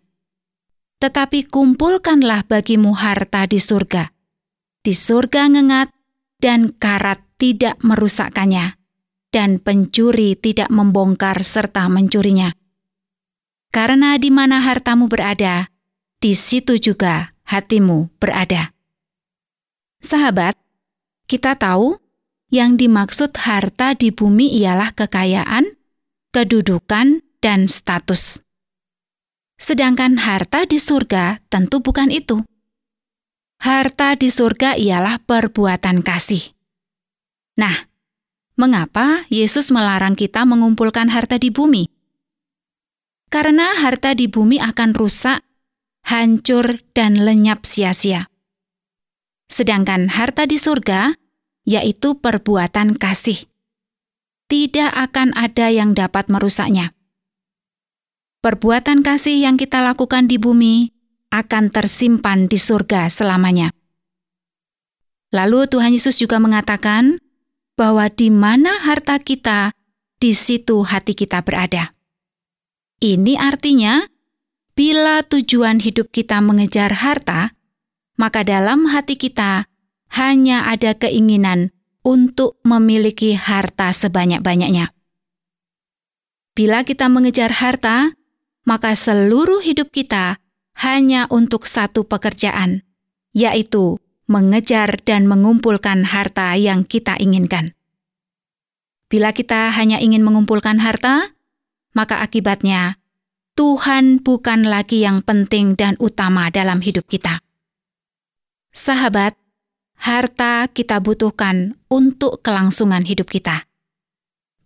Tetapi 1.03 1.51
kumpulkanlah 1.51 2.47
bagimu 2.47 2.95
harta 2.95 3.43
di 3.43 3.59
surga. 3.59 4.07
Di 4.79 4.95
surga 4.95 5.51
ngengat 5.51 5.91
dan 6.39 6.71
karat 6.79 7.19
tidak 7.35 7.75
merusakkannya, 7.83 8.79
dan 9.35 9.59
pencuri 9.59 10.39
tidak 10.39 10.71
membongkar 10.71 11.43
serta 11.43 11.91
mencurinya. 11.91 12.55
Karena 13.67 14.15
di 14.15 14.31
mana 14.31 14.63
hartamu 14.63 15.11
berada, 15.11 15.67
di 16.23 16.33
situ 16.33 16.77
juga 16.81 17.33
hatimu 17.45 18.09
berada. 18.17 18.73
Sahabat, 20.01 20.57
kita 21.25 21.57
tahu 21.57 21.97
yang 22.53 22.79
dimaksud 22.79 23.35
harta 23.37 23.93
di 23.93 24.13
bumi 24.13 24.53
ialah 24.61 24.93
kekayaan, 24.95 25.75
kedudukan, 26.31 27.25
dan 27.37 27.69
status. 27.69 28.41
Sedangkan 29.57 30.21
harta 30.21 30.65
di 30.65 30.77
surga 30.81 31.41
tentu 31.49 31.81
bukan 31.81 32.09
itu. 32.09 32.41
Harta 33.57 34.13
di 34.13 34.29
surga 34.29 34.77
ialah 34.77 35.21
perbuatan 35.25 36.05
kasih. 36.05 36.53
Nah, 37.57 37.87
Mengapa 38.57 39.29
Yesus 39.29 39.69
melarang 39.69 40.17
kita 40.17 40.41
mengumpulkan 40.41 41.13
harta 41.13 41.37
di 41.37 41.53
bumi? 41.53 41.93
Karena 43.29 43.77
harta 43.77 44.17
di 44.17 44.25
bumi 44.25 44.57
akan 44.57 44.97
rusak, 44.97 45.45
hancur, 46.07 46.79
dan 46.95 47.27
lenyap 47.27 47.67
sia-sia. 47.67 48.31
Sedangkan 49.51 50.07
harta 50.07 50.47
di 50.47 50.55
surga, 50.55 51.19
yaitu 51.67 52.15
perbuatan 52.15 52.95
kasih, 52.95 53.51
tidak 54.47 54.95
akan 54.95 55.35
ada 55.35 55.67
yang 55.67 55.91
dapat 55.91 56.31
merusaknya. 56.31 56.95
Perbuatan 58.39 59.03
kasih 59.03 59.43
yang 59.43 59.59
kita 59.59 59.83
lakukan 59.83 60.31
di 60.31 60.39
bumi 60.39 60.95
akan 61.35 61.67
tersimpan 61.75 62.47
di 62.47 62.55
surga 62.55 63.11
selamanya. 63.11 63.75
Lalu 65.35 65.67
Tuhan 65.67 65.91
Yesus 65.91 66.23
juga 66.23 66.39
mengatakan, 66.39 67.19
bahwa 67.77 68.09
di 68.09 68.33
mana 68.33 68.79
harta 68.81 69.19
kita, 69.21 69.75
di 70.17 70.33
situ 70.33 70.81
hati 70.81 71.13
kita 71.13 71.45
berada. 71.45 71.93
Ini 72.97 73.37
artinya, 73.37 74.01
bila 74.77 75.25
tujuan 75.25 75.81
hidup 75.81 76.13
kita 76.13 76.37
mengejar 76.37 77.01
harta, 77.01 77.57
maka 78.13 78.45
dalam 78.45 78.85
hati 78.85 79.17
kita 79.17 79.65
hanya 80.13 80.69
ada 80.69 80.93
keinginan 80.93 81.73
untuk 82.05 82.61
memiliki 82.61 83.33
harta 83.33 83.89
sebanyak-banyaknya. 83.89 84.93
Bila 86.53 86.85
kita 86.85 87.09
mengejar 87.09 87.57
harta, 87.57 88.13
maka 88.69 88.93
seluruh 88.93 89.65
hidup 89.65 89.89
kita 89.89 90.37
hanya 90.77 91.25
untuk 91.33 91.65
satu 91.65 92.05
pekerjaan, 92.05 92.85
yaitu 93.33 93.97
mengejar 94.29 95.01
dan 95.01 95.25
mengumpulkan 95.25 96.05
harta 96.05 96.53
yang 96.53 96.85
kita 96.85 97.17
inginkan. 97.17 97.73
Bila 99.09 99.33
kita 99.33 99.73
hanya 99.73 99.97
ingin 99.97 100.21
mengumpulkan 100.21 100.77
harta, 100.77 101.33
maka 101.97 102.21
akibatnya 102.21 103.01
Tuhan 103.57 104.21
bukan 104.21 104.69
lagi 104.69 105.01
yang 105.01 105.25
penting 105.25 105.73
dan 105.73 105.97
utama 105.97 106.53
dalam 106.53 106.77
hidup 106.77 107.09
kita. 107.09 107.41
Sahabat, 108.69 109.33
harta 109.97 110.69
kita 110.69 111.01
butuhkan 111.01 111.73
untuk 111.89 112.45
kelangsungan 112.45 113.01
hidup 113.01 113.25
kita. 113.33 113.65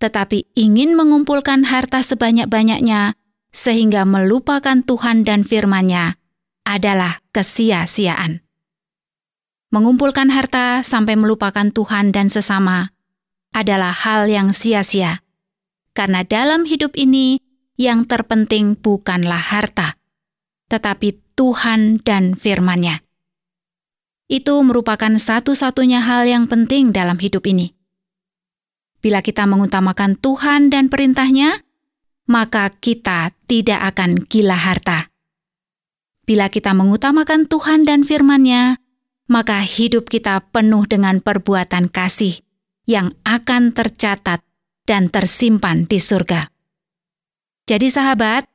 Tetapi 0.04 0.52
ingin 0.60 1.00
mengumpulkan 1.00 1.72
harta 1.72 2.04
sebanyak-banyaknya 2.04 3.16
sehingga 3.56 4.04
melupakan 4.04 4.84
Tuhan 4.84 5.24
dan 5.24 5.48
firman-Nya 5.48 6.20
adalah 6.68 7.24
kesia-siaan 7.32 8.44
mengumpulkan 9.72 10.28
harta 10.36 10.84
sampai 10.84 11.16
melupakan 11.16 11.72
Tuhan 11.72 12.12
dan 12.12 12.28
sesama 12.28 12.92
adalah 13.56 13.96
hal 13.96 14.28
yang 14.28 14.52
sia-sia. 14.52 15.24
Karena 15.96 16.28
dalam 16.28 16.68
hidup 16.68 16.96
ini 17.00 17.40
yang 17.82 18.06
terpenting 18.06 18.78
bukanlah 18.78 19.42
harta, 19.42 19.98
tetapi 20.70 21.18
Tuhan 21.34 22.06
dan 22.06 22.38
firman-Nya. 22.38 23.02
Itu 24.30 24.62
merupakan 24.62 25.10
satu-satunya 25.10 26.06
hal 26.06 26.30
yang 26.30 26.46
penting 26.46 26.94
dalam 26.94 27.18
hidup 27.18 27.50
ini. 27.50 27.74
Bila 29.02 29.26
kita 29.26 29.50
mengutamakan 29.50 30.14
Tuhan 30.22 30.70
dan 30.70 30.94
perintahnya, 30.94 31.66
maka 32.30 32.70
kita 32.70 33.34
tidak 33.50 33.98
akan 33.98 34.30
gila 34.30 34.62
harta. 34.62 35.10
Bila 36.22 36.54
kita 36.54 36.78
mengutamakan 36.78 37.50
Tuhan 37.50 37.84
dan 37.90 38.06
firman-Nya, 38.06 38.78
maka 39.26 39.66
hidup 39.66 40.06
kita 40.06 40.46
penuh 40.54 40.86
dengan 40.86 41.18
perbuatan 41.18 41.90
kasih 41.90 42.46
yang 42.86 43.18
akan 43.26 43.74
tercatat 43.74 44.46
dan 44.86 45.10
tersimpan 45.10 45.90
di 45.90 45.98
surga. 45.98 46.51
Jadi, 47.72 47.88
sahabat, 47.88 48.52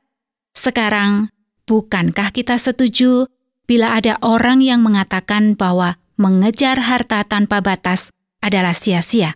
sekarang 0.53 1.33
bukankah 1.65 2.29
kita 2.29 2.61
setuju 2.61 3.25
bila 3.65 3.97
ada 3.97 4.21
orang 4.21 4.61
yang 4.61 4.85
mengatakan 4.85 5.57
bahwa 5.57 5.97
mengejar 6.21 6.77
harta 6.77 7.25
tanpa 7.25 7.65
batas 7.65 8.13
adalah 8.45 8.77
sia-sia? 8.77 9.33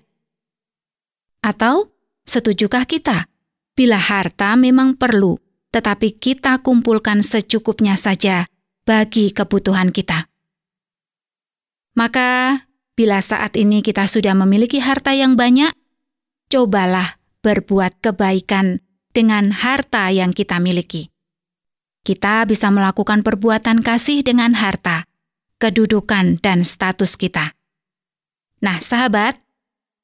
Atau 1.42 1.98
setujukah 2.30 2.86
kita 2.86 3.26
bila 3.74 3.98
harta 3.98 4.54
memang 4.54 4.94
perlu, 5.02 5.42
tetapi 5.74 6.14
kita 6.14 6.62
kumpulkan 6.62 7.26
secukupnya 7.26 7.98
saja 7.98 8.46
bagi 8.86 9.34
kebutuhan 9.34 9.90
kita? 9.90 10.30
Maka, 11.98 12.70
bila 12.94 13.18
saat 13.18 13.58
ini 13.58 13.82
kita 13.82 14.06
sudah 14.06 14.38
memiliki 14.38 14.78
harta 14.78 15.18
yang 15.18 15.34
banyak, 15.34 15.74
cobalah 16.54 17.18
berbuat 17.42 17.98
kebaikan 17.98 18.78
dengan 19.12 19.52
harta 19.52 20.10
yang 20.10 20.32
kita 20.32 20.58
miliki. 20.58 21.12
Kita 22.02 22.48
bisa 22.50 22.74
melakukan 22.74 23.22
perbuatan 23.22 23.86
kasih 23.86 24.26
dengan 24.26 24.58
harta, 24.58 25.06
kedudukan, 25.62 26.42
dan 26.42 26.66
status 26.66 27.14
kita. 27.14 27.54
Nah, 28.66 28.82
sahabat, 28.82 29.38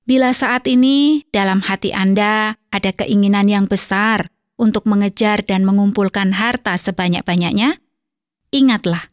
bila 0.06 0.30
saat 0.36 0.70
ini 0.70 1.26
dalam 1.34 1.66
hati 1.66 1.90
Anda 1.96 2.60
ada 2.70 2.92
keinginan 2.94 3.50
yang 3.50 3.66
besar 3.66 4.30
untuk 4.62 4.86
mengejar 4.86 5.42
dan 5.42 5.66
mengumpulkan 5.66 6.38
harta 6.38 6.78
sebanyak-banyaknya, 6.78 7.82
ingatlah 8.54 9.10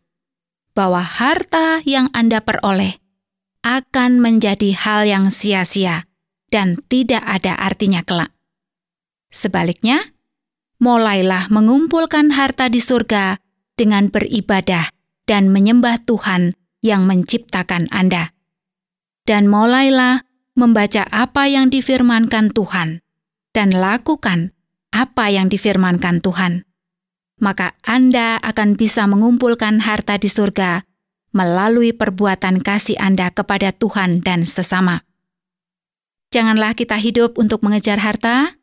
bahwa 0.77 1.01
harta 1.01 1.81
yang 1.89 2.11
Anda 2.11 2.43
peroleh 2.43 3.01
akan 3.65 4.21
menjadi 4.21 4.77
hal 4.77 5.09
yang 5.09 5.33
sia-sia 5.33 6.05
dan 6.53 6.77
tidak 6.93 7.25
ada 7.25 7.57
artinya 7.57 8.05
kelak. 8.05 8.34
Sebaliknya, 9.35 10.15
mulailah 10.79 11.51
mengumpulkan 11.51 12.31
harta 12.31 12.71
di 12.71 12.79
surga 12.79 13.43
dengan 13.75 14.07
beribadah 14.15 14.95
dan 15.27 15.51
menyembah 15.51 15.99
Tuhan 16.07 16.55
yang 16.87 17.03
menciptakan 17.11 17.91
Anda. 17.91 18.31
Dan 19.27 19.51
mulailah 19.51 20.23
membaca 20.55 21.03
apa 21.11 21.51
yang 21.51 21.67
difirmankan 21.67 22.55
Tuhan 22.55 23.03
dan 23.51 23.75
lakukan 23.75 24.55
apa 24.95 25.35
yang 25.35 25.51
difirmankan 25.51 26.23
Tuhan. 26.23 26.63
Maka 27.43 27.75
Anda 27.83 28.39
akan 28.39 28.79
bisa 28.79 29.11
mengumpulkan 29.11 29.83
harta 29.83 30.15
di 30.23 30.31
surga 30.31 30.87
melalui 31.35 31.91
perbuatan 31.91 32.63
kasih 32.63 32.95
Anda 33.03 33.35
kepada 33.35 33.75
Tuhan 33.75 34.23
dan 34.23 34.47
sesama. 34.47 35.03
Janganlah 36.31 36.79
kita 36.79 36.95
hidup 36.95 37.35
untuk 37.35 37.67
mengejar 37.67 37.99
harta, 37.99 38.55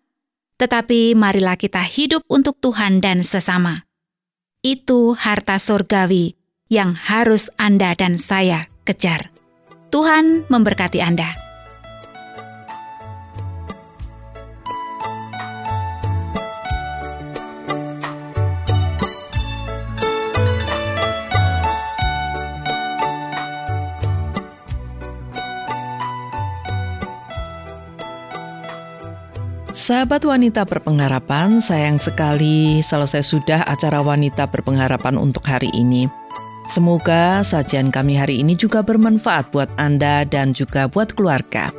tetapi 0.61 1.17
marilah 1.17 1.57
kita 1.57 1.81
hidup 1.81 2.21
untuk 2.29 2.61
Tuhan 2.61 3.01
dan 3.01 3.25
sesama. 3.25 3.89
Itu 4.61 5.17
harta 5.17 5.57
surgawi 5.57 6.37
yang 6.69 6.93
harus 6.93 7.49
Anda 7.57 7.97
dan 7.97 8.21
saya 8.21 8.69
kejar. 8.85 9.33
Tuhan 9.89 10.45
memberkati 10.53 11.01
Anda. 11.01 11.50
Sahabat 29.81 30.21
wanita 30.29 30.61
berpengharapan, 30.61 31.57
sayang 31.57 31.97
sekali 31.97 32.85
selesai 32.85 33.25
sudah 33.25 33.65
acara 33.65 33.97
wanita 34.05 34.45
berpengharapan 34.45 35.17
untuk 35.17 35.41
hari 35.49 35.73
ini. 35.73 36.05
Semoga 36.69 37.41
sajian 37.41 37.89
kami 37.89 38.13
hari 38.13 38.45
ini 38.45 38.53
juga 38.53 38.85
bermanfaat 38.85 39.49
buat 39.49 39.73
Anda 39.81 40.21
dan 40.29 40.53
juga 40.53 40.85
buat 40.85 41.17
keluarga. 41.17 41.73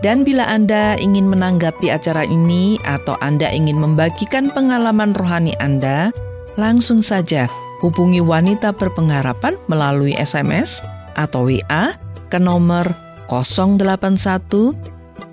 Dan 0.00 0.24
bila 0.24 0.48
Anda 0.48 0.96
ingin 0.96 1.28
menanggapi 1.28 1.92
acara 1.92 2.24
ini 2.24 2.80
atau 2.88 3.20
Anda 3.20 3.52
ingin 3.52 3.76
membagikan 3.76 4.48
pengalaman 4.48 5.12
rohani 5.12 5.52
Anda, 5.60 6.08
langsung 6.56 7.04
saja 7.04 7.44
hubungi 7.84 8.24
wanita 8.24 8.72
berpengharapan 8.72 9.60
melalui 9.68 10.16
SMS 10.16 10.80
atau 11.12 11.44
WA 11.44 11.92
ke 12.32 12.40
nomor 12.40 12.88
081 13.28 14.16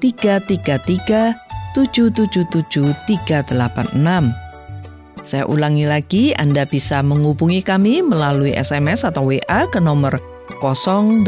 333 0.04 1.45
777 1.76 2.96
Saya 5.26 5.44
ulangi 5.44 5.84
lagi, 5.84 6.32
Anda 6.40 6.64
bisa 6.64 7.04
menghubungi 7.04 7.60
kami 7.60 8.00
melalui 8.00 8.56
SMS 8.56 9.04
atau 9.04 9.28
WA 9.28 9.68
ke 9.68 9.84
nomor 9.84 10.16
081 10.64 11.28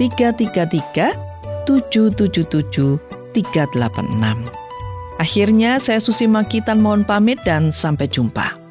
333 0.00 1.68
777 1.68 2.96
386. 3.36 5.20
Akhirnya 5.20 5.76
saya 5.76 6.00
Susi 6.00 6.24
Makitan 6.24 6.80
mohon 6.80 7.04
pamit 7.04 7.36
dan 7.44 7.68
sampai 7.68 8.08
jumpa. 8.08 8.63